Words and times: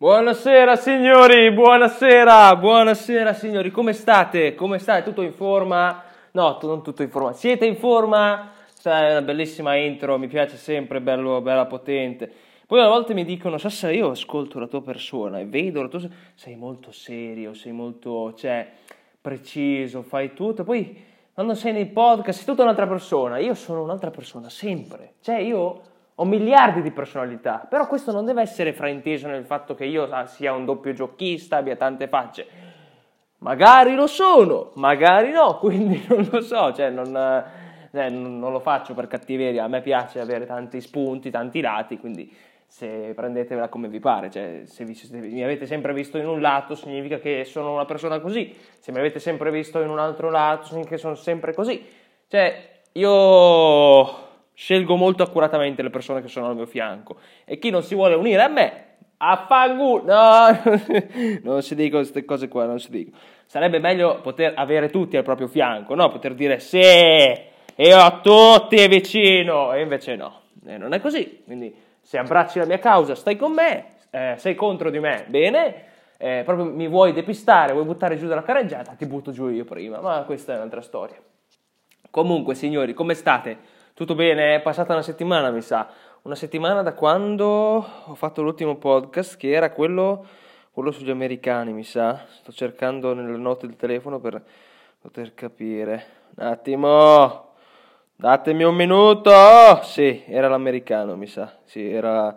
Buonasera 0.00 0.76
signori, 0.76 1.52
buonasera, 1.52 2.56
buonasera 2.56 3.34
signori, 3.34 3.70
come 3.70 3.92
state? 3.92 4.54
Come 4.54 4.78
state? 4.78 5.02
Tutto 5.02 5.20
in 5.20 5.34
forma? 5.34 6.02
No, 6.30 6.58
non 6.62 6.82
tutto 6.82 7.02
in 7.02 7.10
forma. 7.10 7.34
Siete 7.34 7.66
in 7.66 7.76
forma? 7.76 8.50
È 8.82 9.10
una 9.10 9.20
bellissima 9.20 9.76
intro, 9.76 10.16
mi 10.16 10.26
piace 10.26 10.56
sempre, 10.56 11.02
bello, 11.02 11.42
bella 11.42 11.66
potente. 11.66 12.32
Poi 12.66 12.80
a 12.80 12.88
volte 12.88 13.12
mi 13.12 13.26
dicono, 13.26 13.58
Sassa, 13.58 13.90
io 13.90 14.08
ascolto 14.08 14.58
la 14.58 14.68
tua 14.68 14.80
persona 14.80 15.38
e 15.38 15.44
vedo 15.44 15.82
la 15.82 15.88
tua... 15.88 16.00
Sei 16.32 16.56
molto 16.56 16.92
serio, 16.92 17.52
sei 17.52 17.72
molto, 17.72 18.32
cioè, 18.32 18.72
preciso, 19.20 20.00
fai 20.00 20.32
tutto. 20.32 20.64
Poi 20.64 21.04
quando 21.34 21.54
sei 21.54 21.74
nei 21.74 21.84
podcast 21.84 22.38
sei 22.38 22.46
tutta 22.46 22.62
un'altra 22.62 22.86
persona. 22.86 23.36
Io 23.36 23.52
sono 23.52 23.82
un'altra 23.82 24.08
persona, 24.08 24.48
sempre. 24.48 25.16
Cioè, 25.20 25.36
io 25.40 25.82
ho 26.20 26.24
miliardi 26.26 26.82
di 26.82 26.90
personalità, 26.90 27.66
però 27.66 27.86
questo 27.86 28.12
non 28.12 28.26
deve 28.26 28.42
essere 28.42 28.74
frainteso 28.74 29.26
nel 29.26 29.46
fatto 29.46 29.74
che 29.74 29.86
io 29.86 30.06
sia 30.26 30.52
un 30.52 30.66
doppio 30.66 30.92
giochista, 30.92 31.56
abbia 31.56 31.76
tante 31.76 32.08
facce. 32.08 32.46
Magari 33.38 33.94
lo 33.94 34.06
sono, 34.06 34.72
magari 34.74 35.30
no, 35.30 35.56
quindi 35.60 36.04
non 36.08 36.28
lo 36.30 36.42
so, 36.42 36.74
cioè 36.74 36.90
non, 36.90 37.16
eh, 37.90 38.10
non 38.10 38.52
lo 38.52 38.60
faccio 38.60 38.92
per 38.92 39.06
cattiveria, 39.06 39.64
a 39.64 39.68
me 39.68 39.80
piace 39.80 40.20
avere 40.20 40.44
tanti 40.44 40.82
spunti, 40.82 41.30
tanti 41.30 41.62
lati, 41.62 41.98
quindi 41.98 42.30
se 42.66 43.14
prendetevela 43.16 43.68
come 43.68 43.88
vi 43.88 43.98
pare, 43.98 44.30
cioè 44.30 44.60
se, 44.66 44.84
vi, 44.84 44.92
se 44.92 45.16
mi 45.16 45.42
avete 45.42 45.64
sempre 45.64 45.94
visto 45.94 46.18
in 46.18 46.28
un 46.28 46.42
lato 46.42 46.74
significa 46.74 47.18
che 47.18 47.44
sono 47.46 47.72
una 47.72 47.86
persona 47.86 48.20
così, 48.20 48.54
se 48.78 48.92
mi 48.92 48.98
avete 48.98 49.20
sempre 49.20 49.50
visto 49.50 49.80
in 49.80 49.88
un 49.88 49.98
altro 49.98 50.28
lato 50.28 50.66
significa 50.66 50.96
che 50.96 51.00
sono 51.00 51.14
sempre 51.14 51.54
così, 51.54 51.82
cioè 52.28 52.68
io 52.92 54.28
Scelgo 54.60 54.94
molto 54.94 55.22
accuratamente 55.22 55.80
le 55.80 55.88
persone 55.88 56.20
che 56.20 56.28
sono 56.28 56.48
al 56.48 56.54
mio 56.54 56.66
fianco. 56.66 57.16
E 57.46 57.58
chi 57.58 57.70
non 57.70 57.82
si 57.82 57.94
vuole 57.94 58.14
unire 58.14 58.42
a 58.42 58.48
me, 58.48 58.84
affanculo. 59.16 60.04
No, 60.04 60.60
non 61.44 61.62
si 61.62 61.74
dicono 61.74 62.02
queste 62.02 62.26
cose 62.26 62.48
qua, 62.48 62.66
non 62.66 62.78
si 62.78 62.90
dicono. 62.90 63.16
Sarebbe 63.46 63.78
meglio 63.78 64.20
poter 64.20 64.52
avere 64.54 64.90
tutti 64.90 65.16
al 65.16 65.22
proprio 65.22 65.48
fianco, 65.48 65.94
no? 65.94 66.10
Poter 66.10 66.34
dire 66.34 66.58
sì, 66.58 66.78
io 66.78 67.98
ho 67.98 68.20
tutti 68.20 68.86
vicino. 68.86 69.72
E 69.72 69.80
invece 69.80 70.14
no, 70.16 70.42
e 70.66 70.76
non 70.76 70.92
è 70.92 71.00
così. 71.00 71.40
Quindi 71.42 71.74
se 72.02 72.18
abbracci 72.18 72.58
la 72.58 72.66
mia 72.66 72.78
causa, 72.78 73.14
stai 73.14 73.38
con 73.38 73.52
me. 73.52 73.86
Eh, 74.10 74.34
sei 74.36 74.54
contro 74.54 74.90
di 74.90 75.00
me, 75.00 75.24
bene. 75.28 75.84
Eh, 76.18 76.42
proprio 76.44 76.66
mi 76.66 76.86
vuoi 76.86 77.14
depistare, 77.14 77.72
vuoi 77.72 77.86
buttare 77.86 78.18
giù 78.18 78.26
dalla 78.26 78.42
carreggiata, 78.42 78.92
ti 78.92 79.06
butto 79.06 79.32
giù 79.32 79.48
io 79.48 79.64
prima. 79.64 80.02
Ma 80.02 80.22
questa 80.26 80.52
è 80.52 80.56
un'altra 80.56 80.82
storia. 80.82 81.16
Comunque, 82.10 82.54
signori, 82.54 82.92
come 82.92 83.14
state? 83.14 83.78
Tutto 84.00 84.14
bene? 84.14 84.54
È 84.54 84.62
passata 84.62 84.94
una 84.94 85.02
settimana, 85.02 85.50
mi 85.50 85.60
sa. 85.60 85.86
Una 86.22 86.34
settimana 86.34 86.80
da 86.80 86.94
quando 86.94 87.44
ho 88.06 88.14
fatto 88.14 88.40
l'ultimo 88.40 88.76
podcast, 88.76 89.36
che 89.36 89.50
era 89.50 89.72
quello, 89.72 90.24
quello 90.70 90.90
sugli 90.90 91.10
americani, 91.10 91.74
mi 91.74 91.84
sa. 91.84 92.24
Sto 92.26 92.50
cercando 92.50 93.12
nelle 93.12 93.36
note 93.36 93.66
del 93.66 93.76
telefono 93.76 94.18
per 94.18 94.42
poter 94.98 95.34
capire. 95.34 96.06
Un 96.34 96.46
attimo! 96.46 97.50
Datemi 98.16 98.62
un 98.62 98.74
minuto! 98.74 99.30
Sì, 99.82 100.22
era 100.28 100.48
l'americano, 100.48 101.14
mi 101.14 101.26
sa. 101.26 101.58
Sì, 101.64 101.92
era 101.92 102.34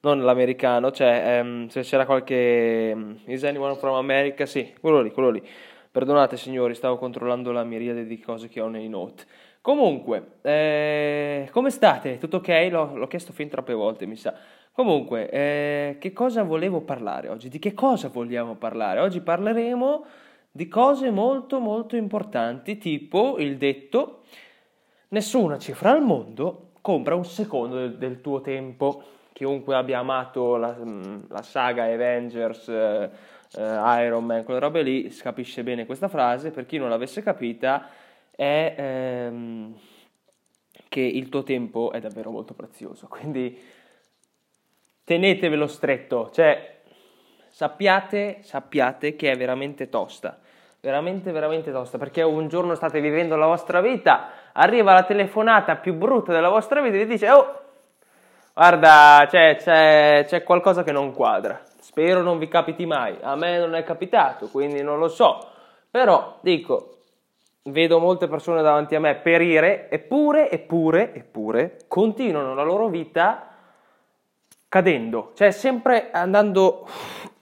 non 0.00 0.24
l'americano, 0.24 0.92
cioè 0.92 1.40
um, 1.42 1.68
se 1.68 1.82
c'era 1.82 2.06
qualche 2.06 2.90
um, 2.94 3.18
Is 3.26 3.44
anyone 3.44 3.74
from 3.74 3.96
America? 3.96 4.46
Sì, 4.46 4.72
quello 4.80 5.02
lì, 5.02 5.10
quello 5.10 5.28
lì. 5.28 5.46
Perdonate 5.90 6.38
signori, 6.38 6.74
stavo 6.74 6.96
controllando 6.96 7.52
la 7.52 7.64
miriade 7.64 8.06
di 8.06 8.18
cose 8.18 8.48
che 8.48 8.62
ho 8.62 8.68
nei 8.68 8.88
note. 8.88 9.24
Comunque, 9.62 10.38
eh, 10.42 11.48
come 11.52 11.70
state? 11.70 12.18
Tutto 12.18 12.38
ok? 12.38 12.68
L'ho, 12.68 12.96
l'ho, 12.96 13.06
chiesto 13.06 13.32
fin 13.32 13.48
troppe 13.48 13.72
volte, 13.72 14.06
mi 14.06 14.16
sa. 14.16 14.34
Comunque, 14.72 15.30
eh, 15.30 15.96
che 16.00 16.12
cosa 16.12 16.42
volevo 16.42 16.80
parlare 16.80 17.28
oggi? 17.28 17.48
Di 17.48 17.60
che 17.60 17.72
cosa 17.72 18.08
vogliamo 18.08 18.56
parlare? 18.56 18.98
Oggi 18.98 19.20
parleremo 19.20 20.04
di 20.50 20.66
cose 20.66 21.10
molto 21.10 21.60
molto 21.60 21.94
importanti, 21.94 22.76
tipo 22.76 23.38
il 23.38 23.56
detto 23.56 24.24
nessuna 25.08 25.58
cifra 25.58 25.92
al 25.92 26.02
mondo 26.02 26.72
compra 26.80 27.14
un 27.14 27.24
secondo 27.24 27.76
del, 27.76 27.96
del 27.96 28.20
tuo 28.20 28.40
tempo. 28.40 29.02
Chiunque 29.32 29.76
abbia 29.76 30.00
amato 30.00 30.56
la, 30.56 30.76
la 31.28 31.42
saga 31.42 31.84
Avengers, 31.84 32.68
eh, 32.68 33.10
eh, 33.54 34.04
Iron 34.04 34.24
Man, 34.24 34.44
quelle 34.44 34.60
robe 34.60 34.82
lì, 34.82 35.08
capisce 35.22 35.62
bene 35.62 35.86
questa 35.86 36.08
frase. 36.08 36.50
Per 36.50 36.66
chi 36.66 36.78
non 36.78 36.90
l'avesse 36.90 37.22
capita, 37.22 37.86
è 38.34 38.74
ehm, 38.76 39.78
che 40.88 41.00
il 41.00 41.28
tuo 41.28 41.42
tempo 41.42 41.92
è 41.92 42.00
davvero 42.00 42.30
molto 42.30 42.54
prezioso, 42.54 43.06
quindi 43.08 43.58
tenetevelo 45.04 45.66
stretto, 45.66 46.30
cioè 46.32 46.80
sappiate, 47.48 48.38
sappiate 48.42 49.14
che 49.14 49.30
è 49.30 49.36
veramente 49.36 49.88
tosta, 49.88 50.38
veramente 50.80 51.32
veramente 51.32 51.70
tosta, 51.70 51.98
perché 51.98 52.22
un 52.22 52.48
giorno 52.48 52.74
state 52.74 53.00
vivendo 53.00 53.36
la 53.36 53.46
vostra 53.46 53.80
vita, 53.80 54.30
arriva 54.52 54.92
la 54.92 55.04
telefonata 55.04 55.76
più 55.76 55.94
brutta 55.94 56.32
della 56.32 56.48
vostra 56.48 56.80
vita 56.80 56.96
e 56.96 57.04
vi 57.04 57.12
dice 57.12 57.30
oh 57.30 57.60
guarda 58.54 59.26
c'è, 59.28 59.56
c'è, 59.56 60.24
c'è 60.26 60.42
qualcosa 60.42 60.82
che 60.82 60.92
non 60.92 61.12
quadra, 61.12 61.62
spero 61.80 62.22
non 62.22 62.38
vi 62.38 62.48
capiti 62.48 62.86
mai, 62.86 63.16
a 63.20 63.34
me 63.34 63.58
non 63.58 63.74
è 63.74 63.82
capitato, 63.82 64.48
quindi 64.48 64.82
non 64.82 64.98
lo 64.98 65.08
so, 65.08 65.48
però 65.90 66.38
dico 66.40 67.01
vedo 67.64 67.98
molte 67.98 68.26
persone 68.26 68.62
davanti 68.62 68.94
a 68.94 69.00
me 69.00 69.14
perire, 69.16 69.88
eppure, 69.90 70.50
eppure, 70.50 71.14
eppure, 71.14 71.78
continuano 71.86 72.54
la 72.54 72.62
loro 72.62 72.88
vita 72.88 73.48
cadendo, 74.68 75.32
cioè 75.34 75.50
sempre 75.50 76.10
andando 76.10 76.88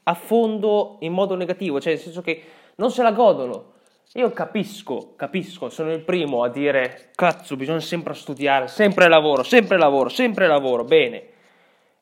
a 0.03 0.14
fondo 0.14 0.97
in 1.00 1.12
modo 1.12 1.36
negativo, 1.36 1.80
cioè 1.80 1.92
nel 1.92 2.03
senso 2.03 2.20
che 2.20 2.42
non 2.76 2.91
se 2.91 3.03
la 3.03 3.12
godono. 3.12 3.72
Io 4.14 4.32
capisco, 4.32 5.12
capisco, 5.14 5.69
sono 5.69 5.92
il 5.92 6.00
primo 6.00 6.42
a 6.42 6.48
dire 6.48 7.10
cazzo, 7.14 7.54
bisogna 7.54 7.78
sempre 7.78 8.14
studiare, 8.14 8.66
sempre 8.66 9.06
lavoro, 9.06 9.44
sempre 9.44 9.78
lavoro, 9.78 10.09
sempre 10.09 10.48
lavoro, 10.48 10.82
bene. 10.82 11.28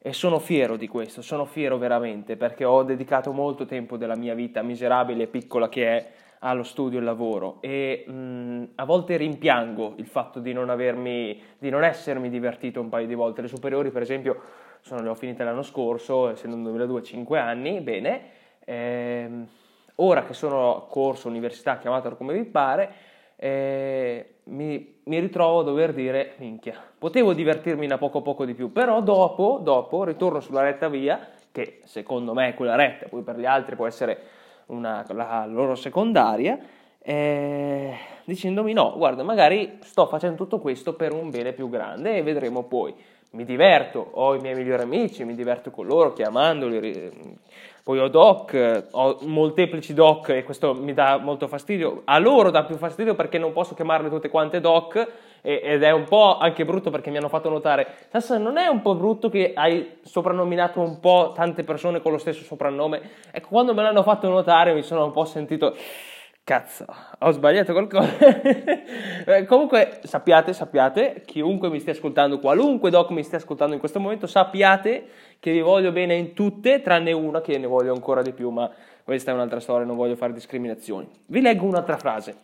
E 0.00 0.14
sono 0.14 0.38
fiero 0.38 0.76
di 0.76 0.88
questo, 0.88 1.20
sono 1.20 1.44
fiero 1.44 1.76
veramente 1.76 2.36
perché 2.36 2.64
ho 2.64 2.82
dedicato 2.82 3.30
molto 3.32 3.66
tempo 3.66 3.98
della 3.98 4.16
mia 4.16 4.32
vita 4.32 4.62
miserabile 4.62 5.24
e 5.24 5.26
piccola 5.26 5.68
che 5.68 5.86
è 5.86 6.10
allo 6.40 6.62
studio 6.62 6.98
e 6.98 7.00
al 7.00 7.06
lavoro 7.06 7.58
e 7.60 8.04
mh, 8.06 8.68
a 8.76 8.84
volte 8.84 9.16
rimpiango 9.16 9.94
il 9.96 10.06
fatto 10.06 10.38
di 10.38 10.52
non, 10.52 10.70
avermi, 10.70 11.40
di 11.58 11.70
non 11.70 11.84
essermi 11.84 12.28
divertito 12.28 12.80
un 12.80 12.88
paio 12.88 13.06
di 13.06 13.14
volte. 13.14 13.42
Le 13.42 13.48
superiori, 13.48 13.90
per 13.90 14.02
esempio, 14.02 14.40
sono, 14.80 15.02
le 15.02 15.08
ho 15.08 15.14
finite 15.14 15.44
l'anno 15.44 15.62
scorso, 15.62 16.28
essendo 16.30 16.56
nel 16.56 16.66
2002 16.66 17.02
5 17.02 17.38
anni, 17.38 17.80
bene. 17.80 18.22
Ehm, 18.64 19.46
ora 19.96 20.22
che 20.24 20.34
sono 20.34 20.76
a 20.76 20.86
corso, 20.86 21.28
università, 21.28 21.78
chiamatelo 21.78 22.16
come 22.16 22.34
vi 22.34 22.44
pare, 22.44 22.92
eh, 23.36 24.34
mi, 24.44 25.00
mi, 25.04 25.18
ritrovo 25.18 25.60
a 25.60 25.64
dover 25.64 25.92
dire, 25.92 26.32
minchia, 26.36 26.74
potevo 26.98 27.32
divertirmi 27.32 27.86
da 27.86 27.98
poco 27.98 28.18
a 28.18 28.22
poco 28.22 28.44
di 28.44 28.54
più, 28.54 28.72
però 28.72 29.00
dopo, 29.00 29.60
dopo 29.62 30.04
ritorno 30.04 30.40
sulla 30.40 30.62
retta 30.62 30.88
via, 30.88 31.28
che 31.52 31.80
secondo 31.84 32.34
me 32.34 32.48
è 32.48 32.54
quella 32.54 32.74
retta, 32.74 33.06
poi 33.08 33.22
per 33.22 33.38
gli 33.38 33.46
altri 33.46 33.76
può 33.76 33.86
essere 33.86 34.18
una, 34.68 35.04
la 35.10 35.46
loro 35.46 35.74
secondaria, 35.74 36.58
eh, 37.00 37.96
dicendomi 38.24 38.72
no, 38.72 38.94
guarda, 38.96 39.22
magari 39.22 39.78
sto 39.82 40.06
facendo 40.06 40.36
tutto 40.36 40.58
questo 40.58 40.94
per 40.94 41.12
un 41.12 41.30
bene 41.30 41.52
più 41.52 41.68
grande 41.68 42.16
e 42.16 42.22
vedremo 42.22 42.64
poi. 42.64 42.94
Mi 43.30 43.44
diverto, 43.44 44.08
ho 44.12 44.34
i 44.34 44.40
miei 44.40 44.54
migliori 44.54 44.82
amici, 44.82 45.22
mi 45.24 45.34
diverto 45.34 45.70
con 45.70 45.86
loro 45.86 46.14
chiamandoli, 46.14 47.38
poi 47.82 47.98
ho 47.98 48.08
doc, 48.08 48.86
ho 48.90 49.18
molteplici 49.22 49.92
doc 49.92 50.30
e 50.30 50.44
questo 50.44 50.74
mi 50.74 50.94
dà 50.94 51.18
molto 51.18 51.46
fastidio, 51.46 52.02
a 52.04 52.18
loro 52.18 52.50
dà 52.50 52.64
più 52.64 52.76
fastidio 52.76 53.14
perché 53.14 53.36
non 53.36 53.52
posso 53.52 53.74
chiamarle 53.74 54.08
tutte 54.08 54.30
quante 54.30 54.60
doc 54.60 55.08
ed 55.42 55.82
è 55.82 55.90
un 55.90 56.04
po' 56.04 56.38
anche 56.38 56.64
brutto 56.64 56.90
perché 56.90 57.10
mi 57.10 57.16
hanno 57.16 57.28
fatto 57.28 57.48
notare, 57.48 57.94
Sassa 58.10 58.38
non 58.38 58.58
è 58.58 58.66
un 58.66 58.80
po' 58.80 58.94
brutto 58.94 59.28
che 59.28 59.52
hai 59.54 59.98
soprannominato 60.02 60.80
un 60.80 61.00
po' 61.00 61.32
tante 61.34 61.64
persone 61.64 62.00
con 62.00 62.12
lo 62.12 62.18
stesso 62.18 62.42
soprannome? 62.42 63.00
Ecco, 63.30 63.48
quando 63.48 63.74
me 63.74 63.82
l'hanno 63.82 64.02
fatto 64.02 64.28
notare 64.28 64.74
mi 64.74 64.82
sono 64.82 65.04
un 65.04 65.12
po' 65.12 65.24
sentito, 65.24 65.76
cazzo, 66.48 66.86
ho 67.18 67.30
sbagliato 67.30 67.72
qualcosa. 67.72 68.16
Eh, 69.28 69.44
comunque 69.44 69.98
sappiate, 70.04 70.54
sappiate, 70.54 71.22
chiunque 71.26 71.68
mi 71.68 71.80
stia 71.80 71.92
ascoltando, 71.92 72.38
qualunque 72.38 72.88
doc 72.88 73.10
mi 73.10 73.22
stia 73.22 73.36
ascoltando 73.36 73.74
in 73.74 73.78
questo 73.78 74.00
momento, 74.00 74.26
sappiate 74.26 75.06
che 75.38 75.52
vi 75.52 75.60
voglio 75.60 75.92
bene 75.92 76.14
in 76.14 76.32
tutte, 76.32 76.80
tranne 76.80 77.12
una 77.12 77.42
che 77.42 77.58
ne 77.58 77.66
voglio 77.66 77.92
ancora 77.92 78.22
di 78.22 78.32
più, 78.32 78.48
ma 78.48 78.70
questa 79.04 79.32
è 79.32 79.34
un'altra 79.34 79.60
storia, 79.60 79.84
non 79.84 79.96
voglio 79.96 80.16
fare 80.16 80.32
discriminazioni. 80.32 81.06
Vi 81.26 81.42
leggo 81.42 81.66
un'altra 81.66 81.98
frase 81.98 82.36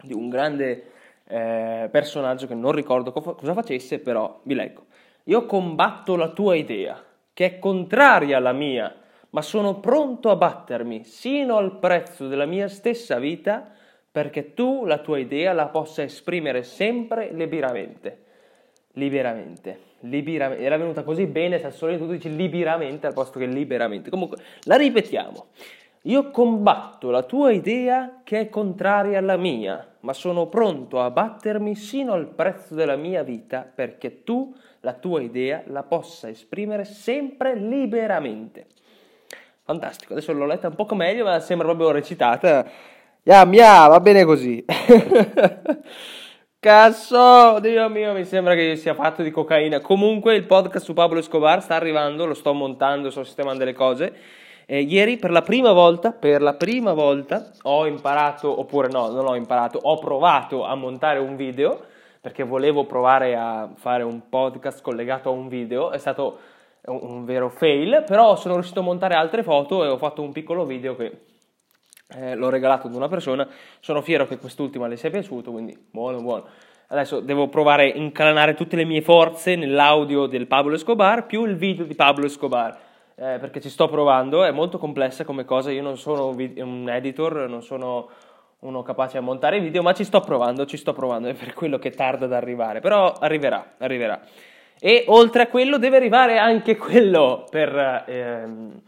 di 0.00 0.12
un 0.12 0.28
grande 0.28 0.92
eh, 1.28 1.88
personaggio 1.90 2.46
che 2.46 2.54
non 2.54 2.72
ricordo 2.72 3.12
co- 3.12 3.34
cosa 3.34 3.54
facesse, 3.54 3.98
però 3.98 4.40
vi 4.42 4.54
leggo. 4.54 4.86
Io 5.24 5.46
combatto 5.46 6.16
la 6.16 6.28
tua 6.28 6.54
idea, 6.54 7.02
che 7.32 7.46
è 7.46 7.58
contraria 7.58 8.36
alla 8.36 8.52
mia, 8.52 8.94
ma 9.30 9.42
sono 9.42 9.80
pronto 9.80 10.30
a 10.30 10.36
battermi 10.36 11.04
sino 11.04 11.56
al 11.56 11.78
prezzo 11.78 12.28
della 12.28 12.46
mia 12.46 12.68
stessa 12.68 13.18
vita 13.18 13.70
perché 14.10 14.54
tu 14.54 14.86
la 14.86 14.98
tua 14.98 15.18
idea 15.18 15.52
la 15.52 15.66
possa 15.66 16.02
esprimere 16.02 16.62
sempre 16.62 17.30
liberamente. 17.32 18.24
liberamente. 18.92 19.80
Libiramente. 20.00 20.64
Era 20.64 20.76
venuta 20.78 21.02
così 21.02 21.26
bene, 21.26 21.58
Sassolini, 21.58 21.98
tu 21.98 22.06
dici 22.06 22.34
liberamente 22.34 23.06
al 23.06 23.12
posto 23.12 23.38
che 23.38 23.44
liberamente. 23.44 24.08
Comunque, 24.08 24.38
la 24.62 24.76
ripetiamo. 24.76 25.48
Io 26.06 26.30
combatto 26.30 27.10
la 27.10 27.24
tua 27.24 27.50
idea 27.50 28.20
che 28.22 28.38
è 28.38 28.48
contraria 28.48 29.18
alla 29.18 29.36
mia, 29.36 29.94
ma 30.00 30.12
sono 30.12 30.46
pronto 30.46 31.00
a 31.00 31.10
battermi 31.10 31.74
sino 31.74 32.12
al 32.12 32.28
prezzo 32.28 32.76
della 32.76 32.94
mia 32.94 33.24
vita 33.24 33.68
perché 33.74 34.22
tu, 34.22 34.54
la 34.80 34.92
tua 34.92 35.20
idea, 35.20 35.64
la 35.66 35.82
possa 35.82 36.28
esprimere 36.28 36.84
sempre 36.84 37.56
liberamente. 37.56 38.66
Fantastico, 39.64 40.12
adesso 40.12 40.32
l'ho 40.32 40.46
letta 40.46 40.68
un 40.68 40.76
poco 40.76 40.94
meglio, 40.94 41.24
ma 41.24 41.40
sembra 41.40 41.66
proprio 41.66 41.90
recitata. 41.90 42.64
Ya, 43.24 43.44
mia, 43.44 43.88
va 43.88 43.98
bene 43.98 44.22
così. 44.24 44.64
Cazzo, 46.60 47.58
Dio 47.58 47.88
mio, 47.88 48.12
mi 48.12 48.24
sembra 48.24 48.54
che 48.54 48.76
sia 48.76 48.94
fatto 48.94 49.24
di 49.24 49.32
cocaina. 49.32 49.80
Comunque 49.80 50.36
il 50.36 50.46
podcast 50.46 50.84
su 50.84 50.94
Pablo 50.94 51.18
Escobar 51.18 51.60
sta 51.60 51.74
arrivando, 51.74 52.26
lo 52.26 52.34
sto 52.34 52.52
montando, 52.52 53.10
sto 53.10 53.24
sistemando 53.24 53.58
delle 53.58 53.74
cose 53.74 54.44
eh, 54.66 54.80
ieri 54.80 55.16
per 55.16 55.30
la 55.30 55.42
prima 55.42 55.72
volta, 55.72 56.12
per 56.12 56.42
la 56.42 56.54
prima 56.54 56.92
volta 56.92 57.50
ho 57.62 57.86
imparato, 57.86 58.58
oppure 58.58 58.88
no, 58.88 59.08
non 59.10 59.26
ho 59.26 59.36
imparato, 59.36 59.78
ho 59.80 59.96
provato 59.98 60.64
a 60.64 60.74
montare 60.74 61.20
un 61.20 61.36
video 61.36 61.80
perché 62.20 62.42
volevo 62.42 62.84
provare 62.84 63.36
a 63.36 63.70
fare 63.76 64.02
un 64.02 64.28
podcast 64.28 64.82
collegato 64.82 65.28
a 65.28 65.32
un 65.32 65.46
video, 65.46 65.92
è 65.92 65.98
stato 65.98 66.38
un, 66.86 66.98
un 67.00 67.24
vero 67.24 67.48
fail, 67.48 68.02
però 68.04 68.34
sono 68.34 68.54
riuscito 68.54 68.80
a 68.80 68.82
montare 68.82 69.14
altre 69.14 69.44
foto 69.44 69.84
e 69.84 69.88
ho 69.88 69.96
fatto 69.96 70.22
un 70.22 70.32
piccolo 70.32 70.64
video 70.64 70.96
che 70.96 71.20
eh, 72.16 72.34
l'ho 72.34 72.48
regalato 72.48 72.88
ad 72.88 72.94
una 72.94 73.06
persona, 73.06 73.48
sono 73.78 74.02
fiero 74.02 74.26
che 74.26 74.38
quest'ultima 74.38 74.88
le 74.88 74.96
sia 74.96 75.10
piaciuto, 75.10 75.52
quindi 75.52 75.78
buono, 75.88 76.20
buono. 76.20 76.46
Adesso 76.88 77.20
devo 77.20 77.48
provare 77.48 77.92
a 77.92 77.96
incalanare 77.96 78.54
tutte 78.54 78.74
le 78.74 78.84
mie 78.84 79.02
forze 79.02 79.54
nell'audio 79.54 80.26
del 80.26 80.48
Pablo 80.48 80.74
Escobar 80.74 81.26
più 81.26 81.44
il 81.44 81.56
video 81.56 81.84
di 81.84 81.94
Pablo 81.94 82.26
Escobar 82.26 82.85
eh, 83.18 83.38
perché 83.38 83.60
ci 83.60 83.70
sto 83.70 83.88
provando, 83.88 84.44
è 84.44 84.50
molto 84.50 84.78
complessa 84.78 85.24
come 85.24 85.44
cosa, 85.44 85.70
io 85.70 85.82
non 85.82 85.96
sono 85.96 86.28
un 86.28 86.88
editor, 86.90 87.48
non 87.48 87.62
sono 87.62 88.08
uno 88.60 88.82
capace 88.82 89.16
a 89.16 89.22
montare 89.22 89.60
video, 89.60 89.82
ma 89.82 89.94
ci 89.94 90.04
sto 90.04 90.20
provando, 90.20 90.66
ci 90.66 90.76
sto 90.76 90.92
provando, 90.92 91.28
è 91.28 91.34
per 91.34 91.54
quello 91.54 91.78
che 91.78 91.90
tarda 91.90 92.26
ad 92.26 92.32
arrivare, 92.32 92.80
però 92.80 93.12
arriverà, 93.12 93.74
arriverà. 93.78 94.20
E 94.78 95.04
oltre 95.08 95.42
a 95.42 95.46
quello 95.46 95.78
deve 95.78 95.96
arrivare 95.96 96.38
anche 96.38 96.76
quello 96.76 97.46
per 97.50 98.04
ehm, 98.06 98.80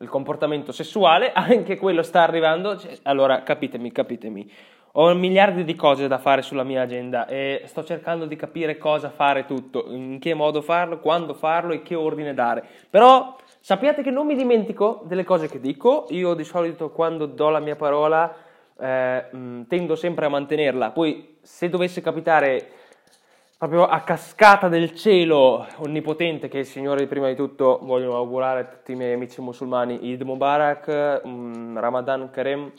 il 0.00 0.08
comportamento 0.08 0.72
sessuale, 0.72 1.32
anche 1.32 1.78
quello 1.78 2.02
sta 2.02 2.22
arrivando, 2.22 2.76
cioè, 2.76 2.98
allora 3.04 3.42
capitemi, 3.42 3.90
capitemi. 3.92 4.50
Ho 4.94 5.14
miliardi 5.14 5.62
di 5.62 5.76
cose 5.76 6.08
da 6.08 6.18
fare 6.18 6.42
sulla 6.42 6.64
mia 6.64 6.82
agenda 6.82 7.26
e 7.26 7.62
sto 7.66 7.84
cercando 7.84 8.26
di 8.26 8.34
capire 8.34 8.76
cosa 8.76 9.08
fare 9.08 9.44
tutto, 9.44 9.86
in 9.88 10.18
che 10.18 10.34
modo 10.34 10.62
farlo, 10.62 10.98
quando 10.98 11.32
farlo 11.32 11.72
e 11.72 11.82
che 11.82 11.94
ordine 11.94 12.34
dare. 12.34 12.64
Però 12.90 13.36
Sappiate 13.62 14.02
che 14.02 14.10
non 14.10 14.26
mi 14.26 14.34
dimentico 14.34 15.02
delle 15.04 15.22
cose 15.22 15.46
che 15.46 15.60
dico, 15.60 16.06
io 16.08 16.32
di 16.32 16.44
solito 16.44 16.90
quando 16.90 17.26
do 17.26 17.50
la 17.50 17.60
mia 17.60 17.76
parola 17.76 18.34
eh, 18.78 19.26
mm, 19.36 19.62
tendo 19.68 19.96
sempre 19.96 20.24
a 20.24 20.28
mantenerla, 20.30 20.92
poi 20.92 21.36
se 21.42 21.68
dovesse 21.68 22.00
capitare 22.00 22.70
proprio 23.58 23.86
a 23.86 24.00
cascata 24.00 24.68
del 24.68 24.94
cielo 24.94 25.66
onnipotente 25.76 26.48
che 26.48 26.60
il 26.60 26.64
Signore 26.64 27.06
prima 27.06 27.28
di 27.28 27.34
tutto 27.34 27.78
voglio 27.82 28.16
augurare 28.16 28.60
a 28.60 28.64
tutti 28.64 28.92
i 28.92 28.96
miei 28.96 29.12
amici 29.12 29.42
musulmani 29.42 30.00
Eid 30.00 30.22
Mubarak, 30.22 31.20
um, 31.24 31.78
Ramadan 31.78 32.30
Karim, 32.30 32.72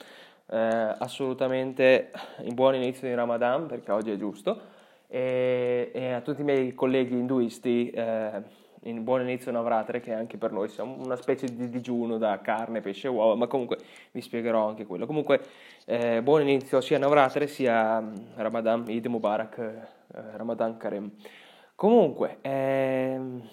eh, 0.48 0.96
assolutamente 0.98 2.10
in 2.40 2.56
buon 2.56 2.74
inizio 2.74 3.08
di 3.08 3.14
Ramadan 3.14 3.68
perché 3.68 3.92
oggi 3.92 4.10
è 4.10 4.18
giusto 4.18 4.60
e, 5.08 5.92
e 5.94 6.14
a 6.14 6.22
tutti 6.22 6.42
i 6.42 6.44
miei 6.44 6.74
colleghi 6.74 7.14
induisti 7.14 7.92
eh, 7.92 8.42
in 8.84 9.04
buon 9.04 9.22
inizio 9.22 9.52
Navratri 9.52 10.02
che 10.02 10.14
anche 10.14 10.38
per 10.38 10.52
noi 10.52 10.70
sia 10.70 10.84
una 10.84 11.16
specie 11.16 11.48
di 11.54 11.70
digiuno 11.70 12.18
da 12.18 12.40
carne, 12.42 12.82
pesce 12.82 13.08
e 13.08 13.10
uova, 13.10 13.36
ma 13.36 13.48
comunque 13.48 13.78
vi 14.12 14.22
spiegherò 14.22 14.68
anche 14.68 14.86
quello. 14.86 15.06
Comunque 15.06 15.42
eh, 15.86 16.22
buon 16.22 16.42
inizio 16.42 16.82
sia 16.82 16.98
Navratri 16.98 17.48
sia 17.48 18.02
mm, 18.02 18.14
Ramadan, 18.36 18.86
Eid 18.88 19.06
Mubarak, 19.06 19.58
eh, 19.58 20.38
Ramadan 20.38 20.78
Karem. 20.78 21.12
Comunque, 21.76 22.38
ehm, 22.42 23.48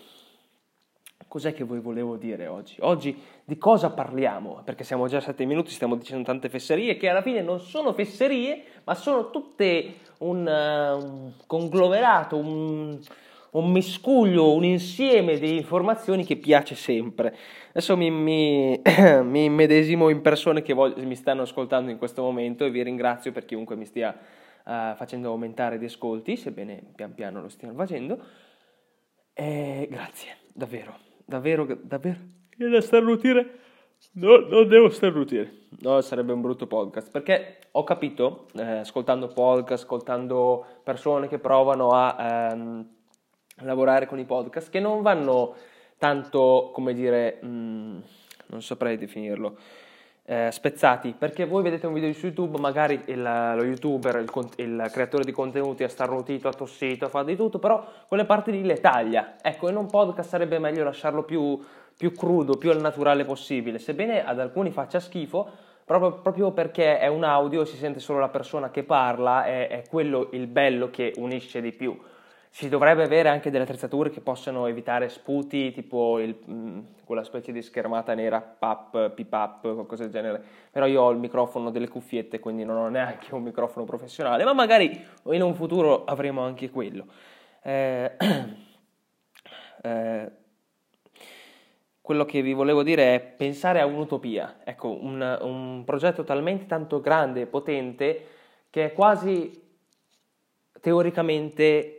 cos'è 1.27 1.53
che 1.53 1.65
voi 1.65 1.81
volevo 1.81 2.17
dire 2.17 2.47
oggi? 2.47 2.77
Oggi 2.81 3.23
di 3.45 3.59
cosa 3.59 3.91
parliamo? 3.91 4.63
Perché 4.65 4.85
siamo 4.85 5.09
già 5.09 5.19
a 5.19 5.21
sette 5.21 5.45
minuti, 5.45 5.71
stiamo 5.71 5.97
dicendo 5.97 6.25
tante 6.25 6.49
fesserie 6.49 6.97
che 6.97 7.09
alla 7.09 7.23
fine 7.23 7.43
non 7.43 7.61
sono 7.61 7.93
fesserie, 7.93 8.65
ma 8.85 8.95
sono 8.95 9.31
tutte 9.31 9.95
un, 10.19 10.47
uh, 10.47 11.05
un 11.05 11.33
conglomerato, 11.47 12.37
un 12.37 12.99
un 13.59 13.71
miscuglio, 13.71 14.53
un 14.53 14.65
insieme 14.65 15.39
di 15.39 15.57
informazioni 15.57 16.25
che 16.25 16.37
piace 16.37 16.75
sempre. 16.75 17.37
Adesso 17.71 17.97
mi, 17.97 18.11
mi, 18.11 18.81
mi 19.23 19.49
medesimo 19.49 20.09
in 20.09 20.21
persone 20.21 20.63
che 20.63 20.73
voglio, 20.73 21.03
mi 21.05 21.15
stanno 21.15 21.43
ascoltando 21.43 21.91
in 21.91 21.99
questo 21.99 22.23
momento 22.23 22.65
e 22.65 22.71
vi 22.71 22.83
ringrazio 22.83 23.33
per 23.33 23.45
chiunque 23.45 23.77
mi 23.77 23.85
stia 23.85 24.17
uh, 24.65 24.95
facendo 24.95 25.29
aumentare 25.29 25.79
di 25.79 25.87
ascolti, 25.87 26.37
sebbene 26.37 26.83
pian 26.95 27.15
piano 27.15 27.41
lo 27.41 27.49
stiano 27.49 27.75
facendo. 27.75 28.19
E 29.35 29.87
grazie, 29.91 30.37
davvero, 30.53 30.97
davvero, 31.25 31.67
davvero. 31.83 32.19
Viene 32.57 32.73
da 32.73 32.81
starnutire? 32.81 33.67
No, 34.13 34.39
non 34.39 34.69
devo 34.69 34.89
starnutire. 34.91 35.67
No, 35.81 36.01
sarebbe 36.01 36.33
un 36.33 36.41
brutto 36.41 36.67
podcast. 36.67 37.11
Perché 37.11 37.59
ho 37.73 37.85
capito, 37.85 38.47
eh, 38.55 38.79
ascoltando 38.79 39.29
podcast, 39.29 39.85
ascoltando 39.85 40.65
persone 40.83 41.29
che 41.29 41.39
provano 41.39 41.91
a... 41.91 42.53
Um, 42.53 42.97
lavorare 43.61 44.07
con 44.07 44.19
i 44.19 44.25
podcast 44.25 44.71
che 44.71 44.81
non 44.81 45.03
vanno 45.03 45.55
tanto, 45.99 46.71
come 46.73 46.95
dire, 46.95 47.39
mh, 47.41 47.47
mm, 47.47 47.99
non 48.47 48.63
saprei 48.63 48.97
definirlo, 48.97 49.57
eh, 50.25 50.51
spezzati, 50.53 51.15
perché 51.17 51.47
voi 51.47 51.63
vedete 51.63 51.87
un 51.87 51.95
video 51.95 52.13
su 52.13 52.27
YouTube, 52.27 52.59
magari 52.59 53.03
il, 53.07 53.23
lo 53.23 53.65
youtuber, 53.65 54.17
il, 54.17 54.31
il, 54.57 54.89
creatore 54.93 55.25
di 55.25 55.33
contenuti 55.33 55.85
ha 55.85 55.89
starnutito, 55.89 56.49
ha 56.49 56.53
tossito, 56.53 57.09
fa 57.09 57.23
di 57.23 57.35
tutto, 57.35 57.59
però 57.59 57.83
quelle 58.07 58.27
parti 58.27 58.53
lì 58.53 58.63
le 58.63 58.79
taglia. 58.79 59.37
Ecco, 59.41 59.71
in 59.71 59.77
un 59.77 59.87
podcast 59.87 60.29
sarebbe 60.29 60.59
meglio 60.59 60.85
lasciarlo 60.85 61.23
più, 61.23 61.59
più 61.97 62.13
crudo, 62.13 62.59
più 62.59 62.71
al 62.71 62.81
naturale 62.81 63.25
possibile, 63.25 63.79
sebbene 63.79 64.23
ad 64.23 64.39
alcuni 64.39 64.71
faccia 64.71 65.01
schifo, 65.01 65.49
proprio, 65.85 66.21
proprio 66.21 66.51
perché 66.53 66.99
è 66.99 67.07
un 67.07 67.25
audio, 67.25 67.65
si 67.65 67.77
sente 67.77 67.99
solo 67.99 68.19
la 68.19 68.29
persona 68.29 68.71
che 68.71 68.83
parla, 68.83 69.47
è, 69.47 69.69
è 69.69 69.83
quello 69.89 70.29
il 70.33 70.47
bello 70.47 70.91
che 70.91 71.15
unisce 71.17 71.63
di 71.63 71.73
più 71.73 71.99
si 72.51 72.69
dovrebbe 72.69 73.03
avere 73.03 73.29
anche 73.29 73.51
delle 73.51 73.65
attrezzature 73.65 74.11
che 74.11 74.21
possano 74.21 74.67
evitare 74.67 75.09
sputi, 75.09 75.71
tipo 75.73 76.19
il, 76.19 76.37
mh, 76.45 76.53
mm, 76.53 76.81
quella 77.05 77.23
specie 77.23 77.53
di 77.53 77.63
schermata 77.63 78.15
nera, 78.15 78.41
PAP, 78.41 79.11
PIPAP, 79.11 79.61
qualcosa 79.61 80.05
del 80.05 80.13
genere. 80.13 80.43
Però 80.71 80.87
io 80.87 81.03
ho 81.03 81.11
il 81.11 81.19
microfono 81.19 81.71
delle 81.71 81.89
cuffiette, 81.89 82.41
quindi 82.41 82.65
non 82.65 82.77
ho 82.77 82.89
neanche 82.89 83.35
un 83.35 83.43
microfono 83.43 83.85
professionale, 83.85 84.45
ma 84.45 84.53
magari 84.53 85.05
in 85.25 85.43
un 85.43 85.55
futuro 85.55 86.05
avremo 86.05 86.43
anche 86.43 86.71
quello. 86.71 87.07
Eh, 87.63 88.17
eh, 89.83 90.31
quello 92.01 92.25
che 92.25 92.41
vi 92.41 92.55
volevo 92.55 92.83
dire 92.83 93.15
è 93.15 93.21
pensare 93.21 93.81
a 93.81 93.87
un'utopia, 93.87 94.61
ecco, 94.65 94.89
un, 94.89 95.39
un 95.43 95.83
progetto 95.85 96.25
talmente 96.25 96.65
tanto 96.65 97.01
grande 97.03 97.43
e 97.43 97.47
potente 97.47 98.27
che 98.71 98.87
è 98.87 98.93
quasi 98.93 99.67
teoricamente 100.81 101.98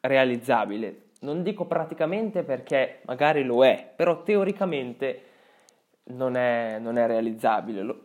realizzabile. 0.00 1.10
Non 1.20 1.42
dico 1.42 1.64
praticamente 1.64 2.42
perché 2.42 3.00
magari 3.04 3.42
lo 3.42 3.64
è, 3.64 3.92
però 3.94 4.22
teoricamente 4.22 5.22
non 6.08 6.36
è, 6.36 6.78
non 6.78 6.98
è 6.98 7.06
realizzabile, 7.06 8.00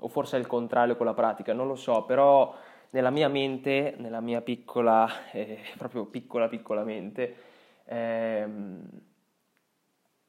o 0.00 0.08
forse 0.08 0.36
è 0.36 0.40
il 0.40 0.46
contrario 0.46 0.96
con 0.96 1.06
la 1.06 1.14
pratica, 1.14 1.52
non 1.52 1.66
lo 1.66 1.76
so, 1.76 2.04
però 2.04 2.54
nella 2.90 3.10
mia 3.10 3.28
mente, 3.28 3.94
nella 3.98 4.20
mia 4.20 4.40
piccola, 4.40 5.08
eh, 5.32 5.60
proprio 5.76 6.06
piccola 6.06 6.48
piccola 6.48 6.82
mente, 6.82 7.34
ehm, 7.84 8.88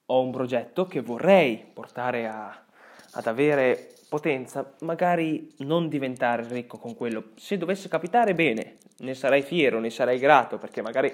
ho 0.06 0.22
un 0.22 0.32
progetto 0.32 0.86
che 0.86 1.02
vorrei 1.02 1.58
portare 1.74 2.28
a, 2.28 2.66
ad 3.14 3.26
avere 3.28 3.94
potenza, 4.10 4.74
magari 4.82 5.54
non 5.60 5.88
diventare 5.88 6.46
ricco 6.50 6.78
con 6.78 6.96
quello. 6.96 7.30
Se 7.36 7.58
dovesse 7.58 7.88
capitare, 7.88 8.36
bene, 8.36 8.78
ne 9.00 9.14
sarei 9.14 9.42
fiero, 9.42 9.80
ne 9.80 9.90
sarei 9.90 10.20
grato, 10.20 10.58
perché 10.58 10.82
magari 10.82 11.12